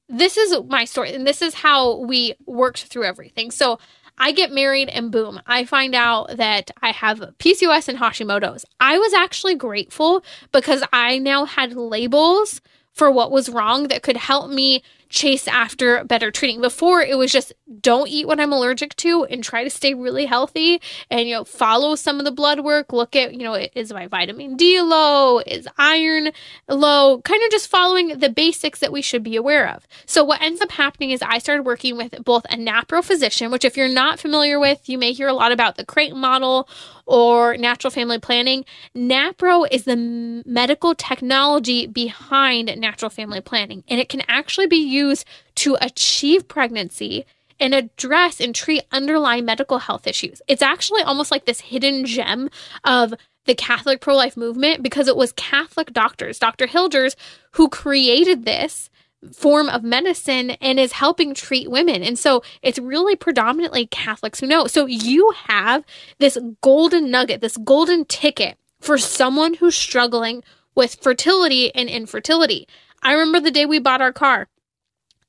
[0.08, 3.50] this is my story, and this is how we worked through everything.
[3.50, 3.78] So,
[4.18, 8.64] I get married, and boom, I find out that I have PCOS and Hashimoto's.
[8.80, 14.16] I was actually grateful because I now had labels for what was wrong that could
[14.16, 16.60] help me chase after better treating.
[16.60, 20.26] Before it was just don't eat what I'm allergic to and try to stay really
[20.26, 23.92] healthy and you know follow some of the blood work, look at, you know, is
[23.92, 26.30] my vitamin D low, is iron
[26.68, 29.86] low, kind of just following the basics that we should be aware of.
[30.06, 33.64] So what ends up happening is I started working with both a NAPRO physician, which
[33.64, 36.68] if you're not familiar with, you may hear a lot about the Creighton model
[37.06, 38.64] or natural family planning.
[38.94, 39.96] NAPRO is the
[40.44, 45.24] medical technology behind natural family planning, and it can actually be used
[45.56, 47.24] to achieve pregnancy
[47.58, 50.42] and address and treat underlying medical health issues.
[50.46, 52.50] It's actually almost like this hidden gem
[52.84, 53.14] of
[53.46, 56.66] the Catholic pro life movement because it was Catholic doctors, Dr.
[56.66, 57.14] Hilgers,
[57.52, 58.90] who created this
[59.32, 62.02] form of medicine and is helping treat women.
[62.02, 64.66] And so it's really predominantly Catholics who know.
[64.66, 65.84] So you have
[66.18, 70.42] this golden nugget, this golden ticket for someone who's struggling
[70.74, 72.68] with fertility and infertility.
[73.02, 74.48] I remember the day we bought our car.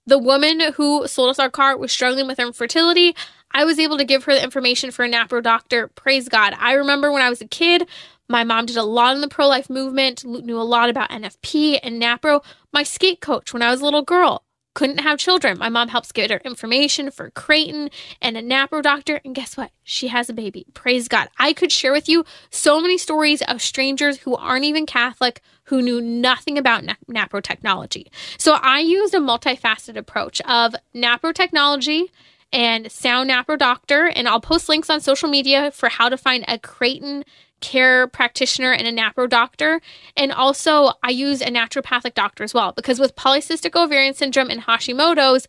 [0.05, 3.15] The woman who sold us our car was struggling with infertility.
[3.51, 5.87] I was able to give her the information for a NAPRO doctor.
[5.89, 6.53] Praise God.
[6.59, 7.87] I remember when I was a kid,
[8.29, 11.79] my mom did a lot in the pro life movement, knew a lot about NFP
[11.81, 12.43] and NAPRO.
[12.73, 14.43] My skate coach when I was a little girl
[14.77, 15.57] couldn't have children.
[15.57, 17.89] My mom helps get her information for Creighton
[18.21, 19.19] and a NAPRO doctor.
[19.25, 19.71] And guess what?
[19.81, 20.67] She has a baby.
[20.75, 21.29] Praise God.
[21.39, 25.81] I could share with you so many stories of strangers who aren't even Catholic who
[25.81, 28.11] knew nothing about NAPRO technology.
[28.37, 32.11] So I used a multifaceted approach of NAPRO technology
[32.53, 34.05] and Sound NAPRO Doctor.
[34.05, 37.25] And I'll post links on social media for how to find a Creighton
[37.61, 39.81] care practitioner and a NAPRO doctor.
[40.15, 44.61] And also, I use a naturopathic doctor as well because with polycystic ovarian syndrome and
[44.61, 45.47] Hashimoto's,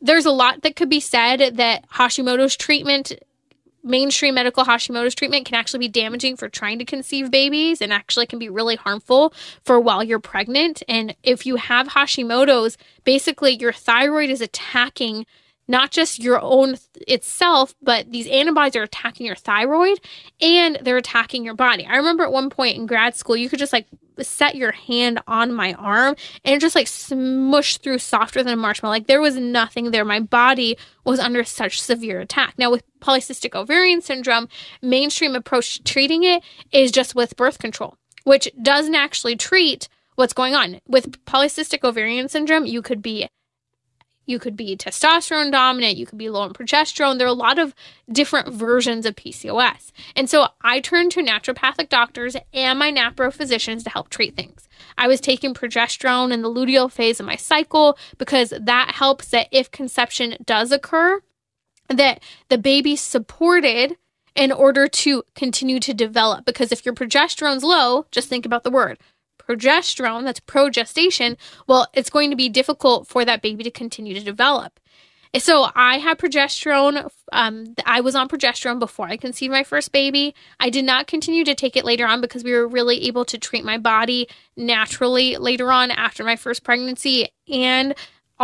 [0.00, 3.12] there's a lot that could be said that Hashimoto's treatment,
[3.82, 8.26] mainstream medical Hashimoto's treatment, can actually be damaging for trying to conceive babies and actually
[8.26, 9.32] can be really harmful
[9.64, 10.82] for while you're pregnant.
[10.88, 15.24] And if you have Hashimoto's, basically your thyroid is attacking
[15.68, 16.76] not just your own
[17.08, 19.98] itself, but these antibodies are attacking your thyroid
[20.40, 21.86] and they're attacking your body.
[21.86, 23.86] I remember at one point in grad school, you could just like
[24.22, 28.92] set your hand on my arm and just like smushed through softer than a marshmallow.
[28.92, 30.04] Like there was nothing there.
[30.04, 32.54] My body was under such severe attack.
[32.58, 34.48] Now, with polycystic ovarian syndrome,
[34.82, 36.42] mainstream approach to treating it
[36.72, 40.80] is just with birth control, which doesn't actually treat what's going on.
[40.86, 43.28] With polycystic ovarian syndrome, you could be
[44.26, 47.18] you could be testosterone dominant, you could be low in progesterone.
[47.18, 47.74] There are a lot of
[48.10, 49.92] different versions of PCOS.
[50.16, 54.68] And so I turned to naturopathic doctors and my NAPRO physicians to help treat things.
[54.96, 59.48] I was taking progesterone in the luteal phase of my cycle because that helps that
[59.50, 61.20] if conception does occur,
[61.88, 63.96] that the baby's supported
[64.34, 66.44] in order to continue to develop.
[66.44, 68.98] Because if your progesterone's low, just think about the word
[69.48, 71.36] progesterone, that's progestation,
[71.66, 74.80] well, it's going to be difficult for that baby to continue to develop.
[75.36, 77.10] So I had progesterone.
[77.32, 80.32] Um, I was on progesterone before I conceived my first baby.
[80.60, 83.38] I did not continue to take it later on because we were really able to
[83.38, 87.30] treat my body naturally later on after my first pregnancy.
[87.48, 87.94] And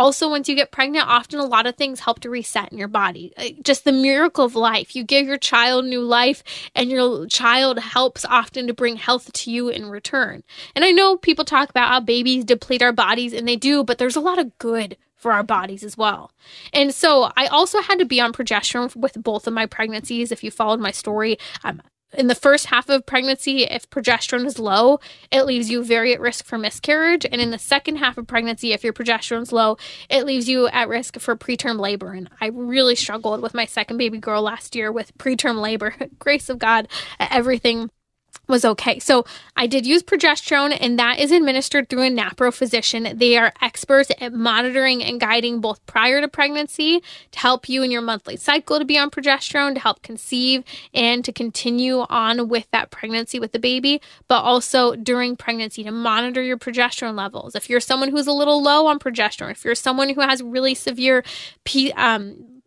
[0.01, 2.87] also, once you get pregnant, often a lot of things help to reset in your
[2.87, 3.31] body.
[3.37, 4.95] Uh, just the miracle of life.
[4.95, 6.43] You give your child new life,
[6.73, 10.41] and your child helps often to bring health to you in return.
[10.75, 13.99] And I know people talk about how babies deplete our bodies, and they do, but
[13.99, 16.31] there's a lot of good for our bodies as well.
[16.73, 20.31] And so I also had to be on progesterone with both of my pregnancies.
[20.31, 21.79] If you followed my story, um,
[22.13, 24.99] in the first half of pregnancy, if progesterone is low,
[25.31, 27.25] it leaves you very at risk for miscarriage.
[27.25, 29.77] And in the second half of pregnancy, if your progesterone is low,
[30.09, 32.11] it leaves you at risk for preterm labor.
[32.11, 35.95] And I really struggled with my second baby girl last year with preterm labor.
[36.19, 36.87] Grace of God,
[37.19, 37.89] everything
[38.47, 38.99] was okay.
[38.99, 39.25] So
[39.55, 43.07] I did use progesterone, and that is administered through a NAPRO physician.
[43.15, 47.91] They are experts at monitoring and guiding both prior to pregnancy to help you in
[47.91, 50.63] your monthly cycle to be on progesterone, to help conceive
[50.93, 55.91] and to continue on with that pregnancy with the baby, but also during pregnancy to
[55.91, 57.55] monitor your progesterone levels.
[57.55, 60.75] If you're someone who's a little low on progesterone, if you're someone who has really
[60.75, 61.23] severe
[61.63, 62.60] P, um,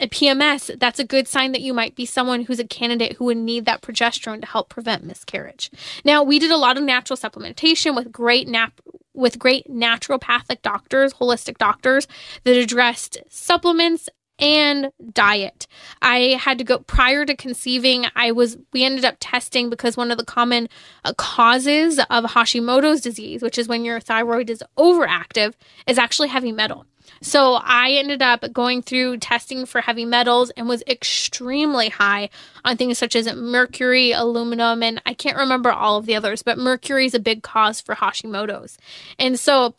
[0.00, 3.26] a PMS, that's a good sign that you might be someone who's a candidate who
[3.26, 5.70] would need that progesterone to help prevent miscarriage.
[6.04, 8.80] Now, we did a lot of natural supplementation with great nap
[9.12, 12.06] with great naturopathic doctors, holistic doctors
[12.44, 15.66] that addressed supplements and diet.
[16.00, 18.06] I had to go prior to conceiving.
[18.16, 20.68] I was we ended up testing because one of the common
[21.04, 25.54] uh, causes of Hashimoto's disease, which is when your thyroid is overactive,
[25.86, 26.86] is actually heavy metal.
[27.22, 32.30] So I ended up going through testing for heavy metals and was extremely high
[32.64, 36.58] on things such as mercury, aluminum, and I can't remember all of the others, but
[36.58, 38.78] mercury is a big cause for Hashimoto's.
[39.18, 39.74] And so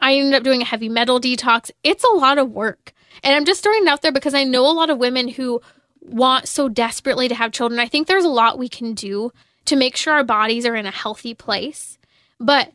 [0.00, 1.70] I ended up doing a heavy metal detox.
[1.84, 2.92] It's a lot of work.
[3.22, 5.60] And I'm just throwing it out there because I know a lot of women who
[6.00, 7.78] want so desperately to have children.
[7.80, 9.32] I think there's a lot we can do
[9.66, 11.98] to make sure our bodies are in a healthy place.
[12.38, 12.72] But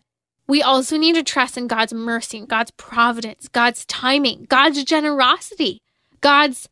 [0.47, 5.81] we also need to trust in God's mercy, and God's providence, God's timing, God's generosity,
[6.21, 6.69] God's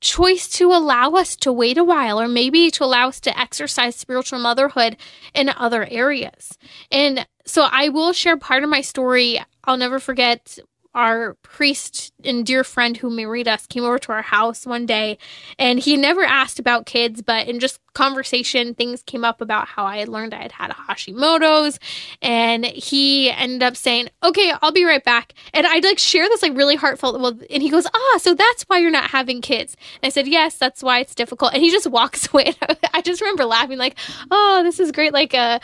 [0.00, 3.94] choice to allow us to wait a while or maybe to allow us to exercise
[3.94, 4.96] spiritual motherhood
[5.32, 6.58] in other areas.
[6.90, 9.40] And so I will share part of my story.
[9.64, 10.58] I'll never forget
[10.94, 15.16] our priest and dear friend who married us came over to our house one day
[15.58, 19.84] and he never asked about kids but in just conversation things came up about how
[19.84, 21.78] i had learned i had had hashimoto's
[22.20, 26.42] and he ended up saying okay i'll be right back and i'd like share this
[26.42, 29.76] like really heartfelt well and he goes ah so that's why you're not having kids
[30.02, 32.54] and i said yes that's why it's difficult and he just walks away
[32.94, 33.96] i just remember laughing like
[34.30, 35.60] oh this is great like a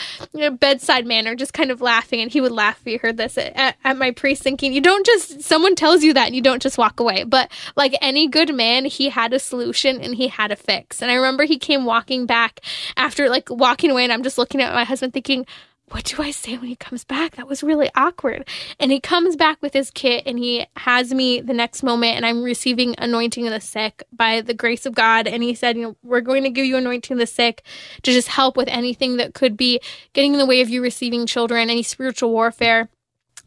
[0.59, 3.77] bedside manner just kind of laughing and he would laugh if he heard this at,
[3.85, 6.79] at my priest thinking you don't just someone tells you that and you don't just
[6.79, 7.25] walk away.
[7.25, 11.03] But like any good man, he had a solution and he had a fix.
[11.03, 12.61] And I remember he came walking back
[12.97, 15.47] after like walking away, and I'm just looking at my husband thinking,
[15.91, 17.37] what do I say when he comes back?
[17.37, 18.47] That was really awkward.
[18.79, 22.27] And he comes back with his kit and he has me the next moment and
[22.27, 25.27] I'm receiving anointing of the sick by the grace of God.
[25.27, 27.63] And he said, you know, we're going to give you anointing of the sick
[28.03, 29.81] to just help with anything that could be
[30.13, 32.89] getting in the way of you receiving children, any spiritual warfare.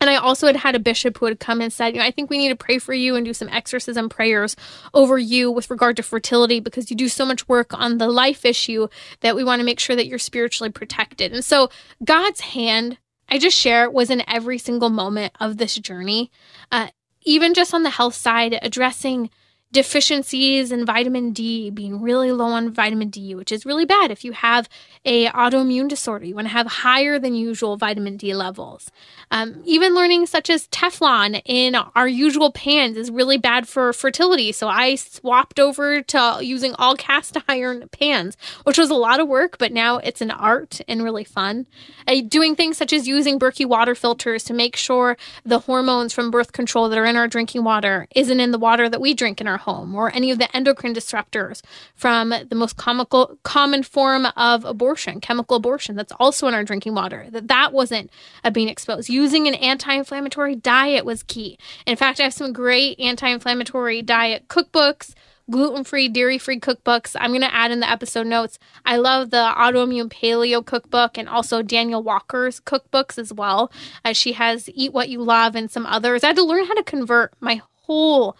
[0.02, 2.10] And I also had had a bishop who had come and said, you know, I
[2.10, 4.56] think we need to pray for you and do some exorcism prayers
[4.96, 8.44] over you with regard to fertility because you do so much work on the life
[8.44, 8.88] issue
[9.20, 11.32] that we want to make sure that you're spiritually protected.
[11.32, 11.70] And so
[12.04, 12.98] God's hand,
[13.30, 16.32] I just share, was in every single moment of this journey.
[16.72, 16.88] Uh,
[17.22, 19.30] even just on the health side, addressing
[19.72, 24.26] deficiencies in vitamin D, being really low on vitamin D, which is really bad if
[24.26, 24.68] you have
[25.06, 26.26] a autoimmune disorder.
[26.26, 28.92] You want to have higher than usual vitamin D levels.
[29.32, 34.52] Um, even learning such as Teflon in our usual pans is really bad for fertility.
[34.52, 39.28] So I swapped over to using all cast iron pans, which was a lot of
[39.28, 41.66] work, but now it's an art and really fun.
[42.08, 46.30] Uh, doing things such as using Berkey water filters to make sure the hormones from
[46.30, 49.40] birth control that are in our drinking water isn't in the water that we drink
[49.40, 51.62] in our home or any of the endocrine disruptors
[51.96, 56.94] from the most comical, common form of abortion, chemical abortion, that's also in our drinking
[56.94, 58.10] water, that that wasn't
[58.44, 59.10] uh, being exposed.
[59.10, 61.58] Using an anti-inflammatory diet was key.
[61.86, 65.14] In fact, I have some great anti-inflammatory diet cookbooks
[65.50, 67.16] gluten free, dairy free cookbooks.
[67.20, 68.58] I'm going to add in the episode notes.
[68.86, 73.72] I love the autoimmune paleo cookbook and also Danielle Walker's cookbooks as well.
[74.04, 76.24] As she has Eat What You Love and some others.
[76.24, 78.38] I had to learn how to convert my whole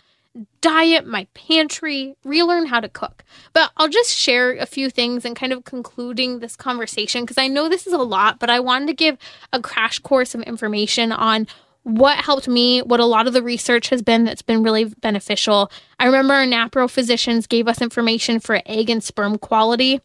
[0.62, 3.24] diet, my pantry, relearn how to cook.
[3.54, 7.48] But I'll just share a few things and kind of concluding this conversation because I
[7.48, 9.18] know this is a lot, but I wanted to give
[9.52, 11.48] a crash course of information on
[11.84, 15.72] what helped me, what a lot of the research has been that's been really beneficial.
[16.00, 20.00] I remember our NAPRO physicians gave us information for egg and sperm quality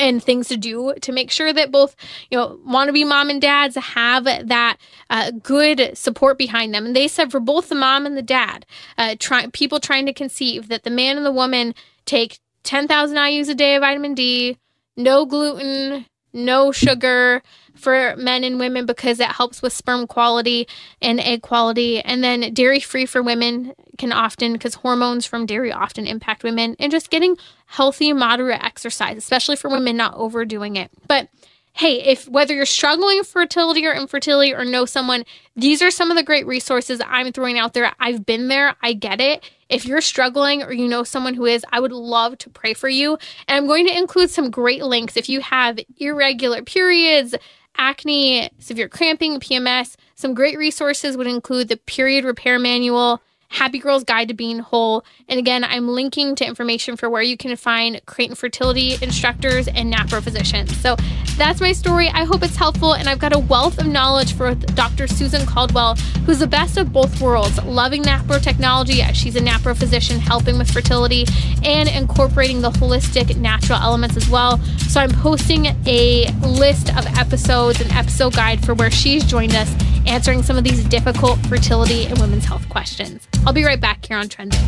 [0.00, 1.94] and things to do to make sure that both
[2.30, 4.76] you know wannabe mom and dads have that
[5.10, 6.86] uh, good support behind them.
[6.86, 8.66] And they said for both the mom and the dad
[8.98, 11.74] uh, try, people trying to conceive that the man and the woman
[12.06, 14.56] take 10,000 IUs a day of vitamin D
[14.96, 17.42] no gluten no sugar
[17.74, 20.68] for men and women because it helps with sperm quality
[21.00, 22.00] and egg quality.
[22.00, 26.76] And then dairy free for women can often, because hormones from dairy often impact women,
[26.78, 30.90] and just getting healthy, moderate exercise, especially for women, not overdoing it.
[31.06, 31.28] But
[31.72, 35.24] hey, if whether you're struggling with fertility or infertility or know someone,
[35.56, 37.92] these are some of the great resources I'm throwing out there.
[38.00, 39.48] I've been there, I get it.
[39.68, 42.88] If you're struggling or you know someone who is, I would love to pray for
[42.88, 43.18] you.
[43.46, 47.34] And I'm going to include some great links if you have irregular periods,
[47.76, 49.96] acne, severe cramping, PMS.
[50.16, 55.04] Some great resources would include the Period Repair Manual, Happy Girl's Guide to Being Whole.
[55.28, 59.92] And again, I'm linking to information for where you can find Creighton fertility instructors and
[59.92, 60.74] NAPRO physicians.
[60.78, 60.96] So
[61.36, 62.08] that's my story.
[62.08, 62.94] I hope it's helpful.
[62.94, 65.08] And I've got a wealth of knowledge for Dr.
[65.08, 69.76] Susan Caldwell, who's the best of both worlds, loving NAPRO technology as she's a NAPRO
[69.76, 71.26] physician helping with fertility
[71.64, 74.58] and incorporating the holistic natural elements as well.
[74.88, 79.74] So I'm posting a list of episodes, an episode guide for where she's joined us
[80.06, 83.26] answering some of these difficult fertility and women's health questions.
[83.46, 84.60] I'll be right back here on Trending.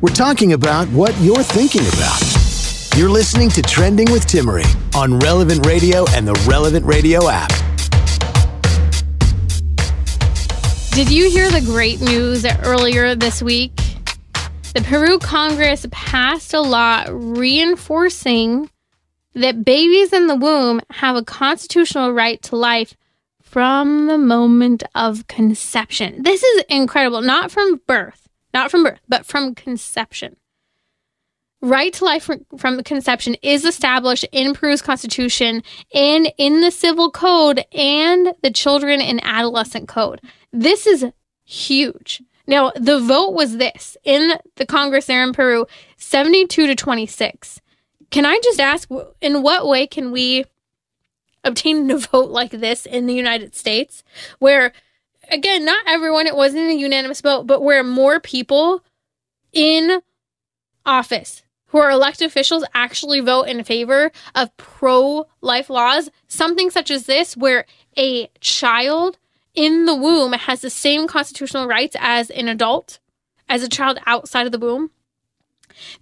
[0.00, 2.20] We're talking about what you're thinking about.
[2.96, 7.48] You're listening to Trending with Timmerie on Relevant Radio and the Relevant Radio app.
[10.92, 13.74] Did you hear the great news earlier this week?
[14.74, 18.70] The Peru Congress passed a law reinforcing
[19.34, 22.96] that babies in the womb have a constitutional right to life
[23.42, 26.22] from the moment of conception.
[26.22, 27.20] This is incredible.
[27.20, 30.36] Not from birth, not from birth, but from conception.
[31.60, 32.28] Right to life
[32.58, 35.62] from conception is established in Peru's constitution
[35.94, 40.20] and in the civil code and the children and adolescent code.
[40.52, 41.06] This is
[41.44, 42.22] huge.
[42.46, 45.66] Now, the vote was this in the Congress there in Peru
[45.96, 47.60] 72 to 26.
[48.14, 48.88] Can I just ask,
[49.20, 50.44] in what way can we
[51.42, 54.04] obtain a vote like this in the United States?
[54.38, 54.72] Where,
[55.32, 58.84] again, not everyone, it wasn't a unanimous vote, but where more people
[59.52, 60.00] in
[60.86, 66.92] office who are elected officials actually vote in favor of pro life laws, something such
[66.92, 67.66] as this, where
[67.98, 69.18] a child
[69.56, 73.00] in the womb has the same constitutional rights as an adult,
[73.48, 74.92] as a child outside of the womb.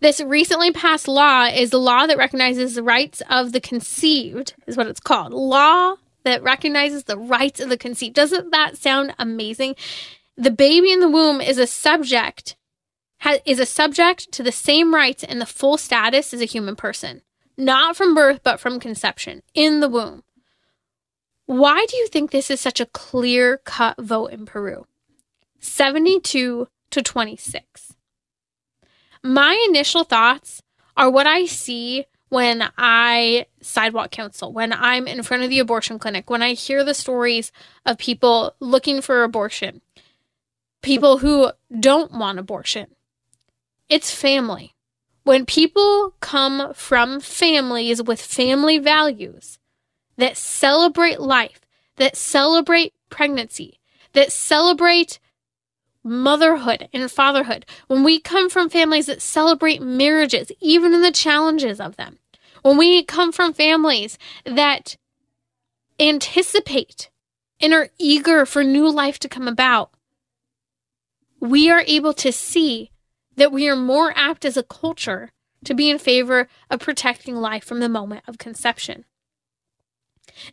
[0.01, 4.77] This recently passed law is the law that recognizes the rights of the conceived, is
[4.77, 5.33] what it's called.
[5.33, 8.15] Law that recognizes the rights of the conceived.
[8.15, 9.75] Doesn't that sound amazing?
[10.37, 12.57] The baby in the womb is a subject,
[13.45, 17.23] is a subject to the same rights and the full status as a human person.
[17.57, 20.23] Not from birth, but from conception in the womb.
[21.47, 24.87] Why do you think this is such a clear cut vote in Peru?
[25.61, 27.95] 72 to 26.
[29.23, 30.63] My initial thoughts
[30.97, 35.99] are what I see when I sidewalk counsel, when I'm in front of the abortion
[35.99, 37.53] clinic, when I hear the stories
[37.85, 39.83] of people looking for abortion,
[40.83, 42.87] people who don't want abortion.
[43.89, 44.75] It's family.
[45.25, 49.59] When people come from families with family values,
[50.17, 51.61] that celebrate life,
[51.97, 53.79] that celebrate pregnancy,
[54.15, 55.21] that celebrate
[56.05, 61.81] motherhood and fatherhood, when we come from families that celebrate marriages, even in the challenges
[61.81, 62.19] of them,
[62.63, 64.97] when we come from families that
[65.99, 67.11] anticipate
[67.61, 69.91] and are eager for new life to come about,
[71.41, 72.91] we are able to see
[73.37, 75.31] that we are more apt as a culture
[75.65, 79.05] to be in favor of protecting life from the moment of conception.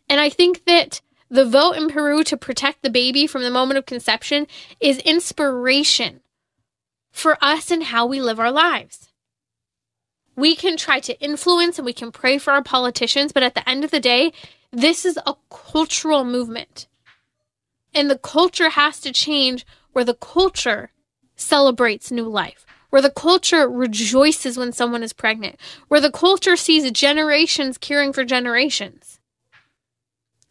[0.08, 3.78] And I think that the vote in Peru to protect the baby from the moment
[3.78, 4.48] of conception
[4.80, 6.20] is inspiration
[7.12, 9.12] for us and how we live our lives.
[10.34, 13.68] We can try to influence and we can pray for our politicians, but at the
[13.68, 14.32] end of the day,
[14.72, 16.88] this is a cultural movement.
[17.94, 20.90] And the culture has to change where the culture
[21.36, 25.58] celebrates new life, where the culture rejoices when someone is pregnant,
[25.88, 29.19] where the culture sees generations caring for generations.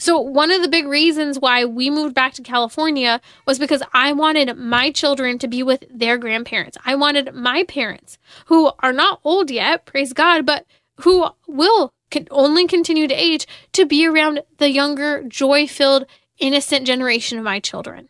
[0.01, 4.13] So, one of the big reasons why we moved back to California was because I
[4.13, 6.77] wanted my children to be with their grandparents.
[6.85, 10.65] I wanted my parents, who are not old yet, praise God, but
[11.01, 16.05] who will can only continue to age, to be around the younger, joy filled,
[16.39, 18.09] innocent generation of my children.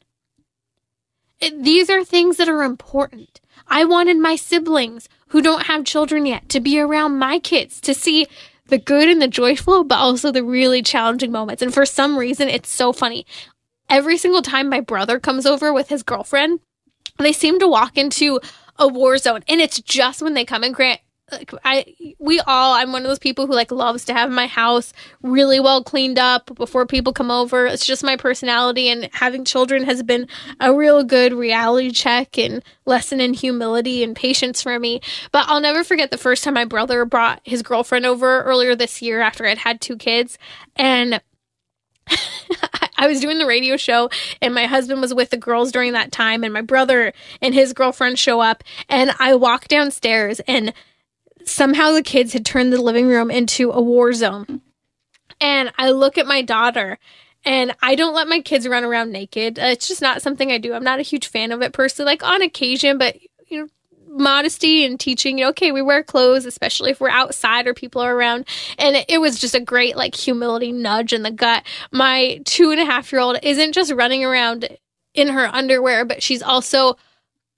[1.40, 3.42] It, these are things that are important.
[3.68, 7.94] I wanted my siblings who don't have children yet to be around my kids to
[7.94, 8.28] see
[8.70, 11.62] the good and the joyful, but also the really challenging moments.
[11.62, 13.26] And for some reason, it's so funny.
[13.90, 16.60] Every single time my brother comes over with his girlfriend,
[17.18, 18.40] they seem to walk into
[18.78, 19.44] a war zone.
[19.48, 21.02] And it's just when they come and grant
[21.32, 21.86] like I
[22.20, 25.60] we all I'm one of those people who like loves to have my house really
[25.60, 27.66] well cleaned up before people come over.
[27.66, 30.28] It's just my personality and having children has been
[30.60, 35.02] a real good reality check and lesson in humility and patience for me.
[35.32, 39.02] But I'll never forget the first time my brother brought his girlfriend over earlier this
[39.02, 40.38] year after I'd had two kids
[40.76, 41.22] and
[42.98, 44.10] I was doing the radio show
[44.42, 47.74] and my husband was with the girls during that time and my brother and his
[47.74, 50.74] girlfriend show up and I walk downstairs and
[51.46, 54.62] somehow the kids had turned the living room into a war zone.
[55.42, 57.00] And I look at my daughter
[57.46, 59.58] and I don't let my kids run around naked.
[59.58, 60.74] Uh, it's just not something I do.
[60.74, 63.18] I'm not a huge fan of it personally, like on occasion, but
[63.48, 63.68] you know,
[64.08, 68.02] modesty and teaching, you know, okay, we wear clothes, especially if we're outside or people
[68.02, 68.46] are around.
[68.78, 71.64] And it, it was just a great like humility nudge in the gut.
[71.92, 74.68] My two and a half year old isn't just running around
[75.14, 76.98] in her underwear, but she's also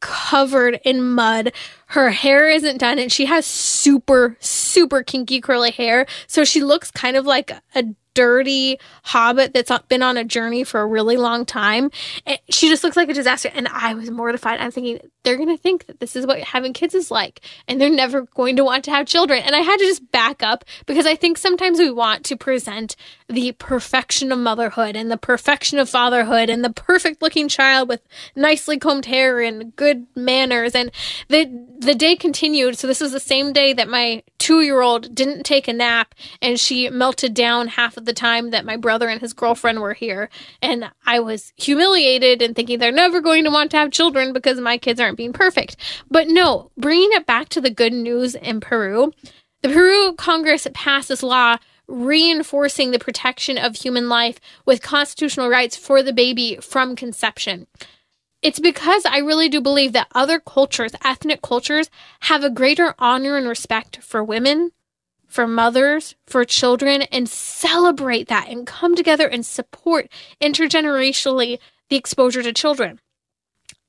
[0.01, 1.53] covered in mud.
[1.87, 6.05] Her hair isn't done and she has super, super kinky curly hair.
[6.27, 7.83] So she looks kind of like a
[8.13, 11.91] dirty hobbit that's been on a journey for a really long time.
[12.25, 13.49] And she just looks like a disaster.
[13.53, 14.59] And I was mortified.
[14.59, 17.79] I'm thinking, they're going to think that this is what having kids is like, and
[17.79, 19.41] they're never going to want to have children.
[19.43, 22.95] And I had to just back up because I think sometimes we want to present
[23.27, 28.01] the perfection of motherhood and the perfection of fatherhood and the perfect looking child with
[28.35, 30.75] nicely combed hair and good manners.
[30.75, 30.91] And
[31.29, 31.45] the,
[31.79, 32.77] the day continued.
[32.77, 36.15] So this was the same day that my two year old didn't take a nap
[36.41, 39.93] and she melted down half of the time that my brother and his girlfriend were
[39.93, 40.29] here.
[40.61, 44.59] And I was humiliated and thinking they're never going to want to have children because
[44.59, 45.75] my kids aren't being perfect.
[46.09, 49.13] But no, bringing it back to the good news in Peru,
[49.61, 51.57] the Peru Congress passed this law
[51.87, 57.67] reinforcing the protection of human life with constitutional rights for the baby from conception.
[58.41, 61.89] It's because I really do believe that other cultures, ethnic cultures,
[62.21, 64.71] have a greater honor and respect for women,
[65.27, 70.09] for mothers, for children, and celebrate that and come together and support
[70.41, 71.59] intergenerationally
[71.89, 72.99] the exposure to children.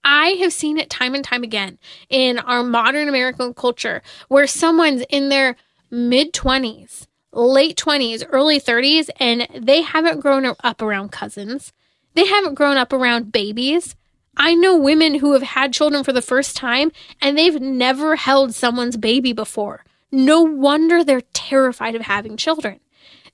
[0.05, 1.79] I have seen it time and time again
[2.09, 5.57] in our modern American culture where someone's in their
[5.91, 11.73] mid 20s, late 20s, early 30s, and they haven't grown up around cousins.
[12.15, 13.97] They haven't grown up around babies.
[14.37, 16.91] I know women who have had children for the first time
[17.21, 19.85] and they've never held someone's baby before.
[20.11, 22.81] No wonder they're terrified of having children.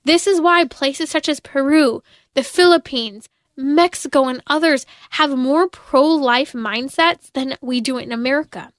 [0.05, 2.03] This is why places such as Peru,
[2.33, 3.27] the Philippines,
[3.59, 8.71] Mexico, and others have more pro life mindsets than we do in America.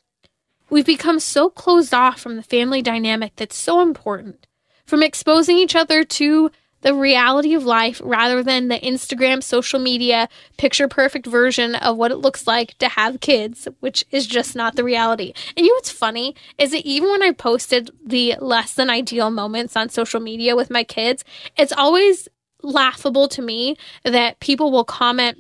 [0.71, 4.47] We've become so closed off from the family dynamic that's so important,
[4.87, 6.51] from exposing each other to
[6.83, 12.11] the reality of life rather than the Instagram social media picture perfect version of what
[12.11, 15.33] it looks like to have kids, which is just not the reality.
[15.57, 19.31] And you know what's funny is that even when I posted the less than ideal
[19.31, 21.25] moments on social media with my kids,
[21.57, 22.29] it's always
[22.63, 25.39] laughable to me that people will comment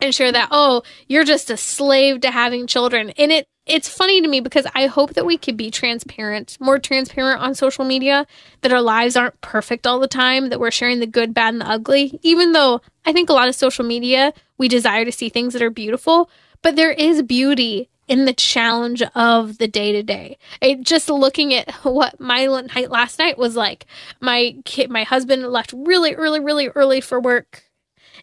[0.00, 3.10] and share that, oh, you're just a slave to having children.
[3.10, 6.78] And it it's funny to me because I hope that we could be transparent, more
[6.78, 8.26] transparent on social media,
[8.60, 11.62] that our lives aren't perfect all the time, that we're sharing the good, bad, and
[11.62, 12.18] the ugly.
[12.22, 15.62] Even though I think a lot of social media, we desire to see things that
[15.62, 16.28] are beautiful,
[16.60, 20.38] but there is beauty in the challenge of the day to day.
[20.82, 23.86] Just looking at what my night last night was like.
[24.20, 27.64] My kid, my husband left really early, really early for work,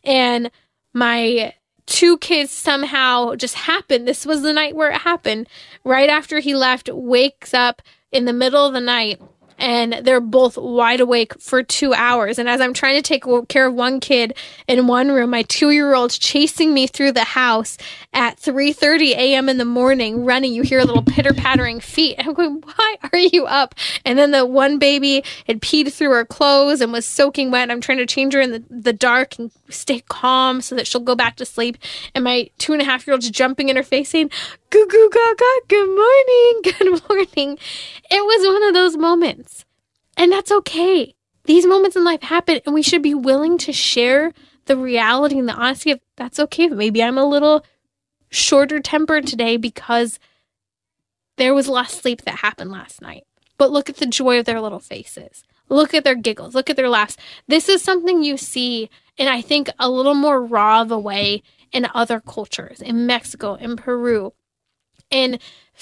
[0.04, 0.52] and
[0.94, 1.54] my
[1.86, 4.08] two kids somehow just happened.
[4.08, 5.48] This was the night where it happened.
[5.84, 9.20] Right after he left, wakes up in the middle of the night
[9.62, 12.40] and they're both wide awake for two hours.
[12.40, 14.34] And as I'm trying to take care of one kid
[14.68, 17.78] in one room, my two year old's chasing me through the house
[18.12, 19.48] at 3:30 a.m.
[19.48, 20.52] in the morning, running.
[20.52, 22.16] You hear a little pitter pattering feet.
[22.20, 23.76] I'm going, why are you up?
[24.04, 27.70] And then the one baby had peed through her clothes and was soaking wet.
[27.70, 31.02] I'm trying to change her in the, the dark and stay calm so that she'll
[31.02, 31.78] go back to sleep.
[32.14, 34.30] And my two and a half year old's jumping in her face saying,
[34.70, 37.58] Goo goo gaga, good morning, good morning.
[38.10, 39.66] It was one of those moments.
[40.18, 41.16] And that's okay.
[41.46, 44.32] These moments in life happen, and we should be willing to share
[44.66, 46.68] the reality and the honesty of that's okay.
[46.68, 47.66] Maybe I'm a little
[48.30, 50.20] shorter tempered today because
[51.38, 53.26] there was less sleep that happened last night.
[53.58, 55.44] But look at the joy of their little faces.
[55.70, 56.54] Look at their giggles.
[56.54, 57.18] Look at their laughs.
[57.48, 61.44] This is something you see, and I think a little more raw of a way
[61.72, 64.34] in other cultures, in Mexico, in Peru,
[65.10, 65.40] in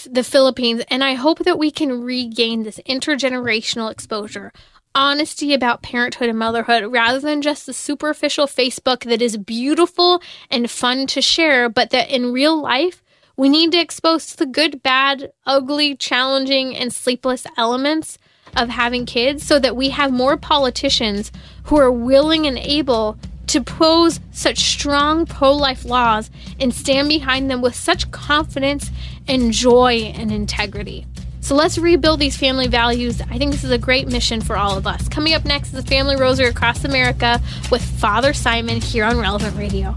[0.10, 0.84] the Philippines.
[0.90, 4.52] And I hope that we can regain this intergenerational exposure,
[4.94, 10.70] honesty about parenthood and motherhood, rather than just the superficial Facebook that is beautiful and
[10.70, 13.04] fun to share, but that in real life,
[13.38, 18.18] we need to expose the good, bad, ugly, challenging, and sleepless elements
[18.56, 21.32] of having kids so that we have more politicians
[21.70, 23.16] who are willing and able
[23.46, 28.90] to pose such strong pro life laws and stand behind them with such confidence
[29.28, 31.06] and joy and integrity.
[31.42, 33.22] So let's rebuild these family values.
[33.22, 35.08] I think this is a great mission for all of us.
[35.10, 37.40] Coming up next is the Family Rosary Across America
[37.72, 39.96] with Father Simon here on Relevant Radio.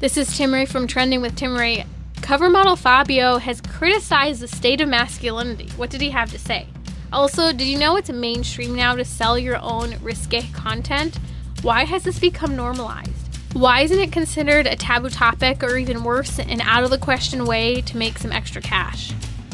[0.00, 1.84] This is Timmerie from Trending with Timmerie.
[2.22, 5.68] Cover model Fabio has criticized the state of masculinity.
[5.76, 6.68] What did he have to say?
[7.12, 11.18] Also, did you know it's mainstream now to sell your own risque content?
[11.62, 13.10] Why has this become normalized?
[13.54, 17.44] Why isn't it considered a taboo topic or even worse, an out of the question
[17.44, 19.12] way to make some extra cash?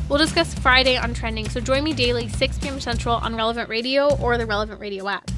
[0.08, 2.80] We'll discuss Friday on trending, so join me daily, 6 p.m.
[2.80, 5.30] Central on Relevant Radio or the Relevant Radio app.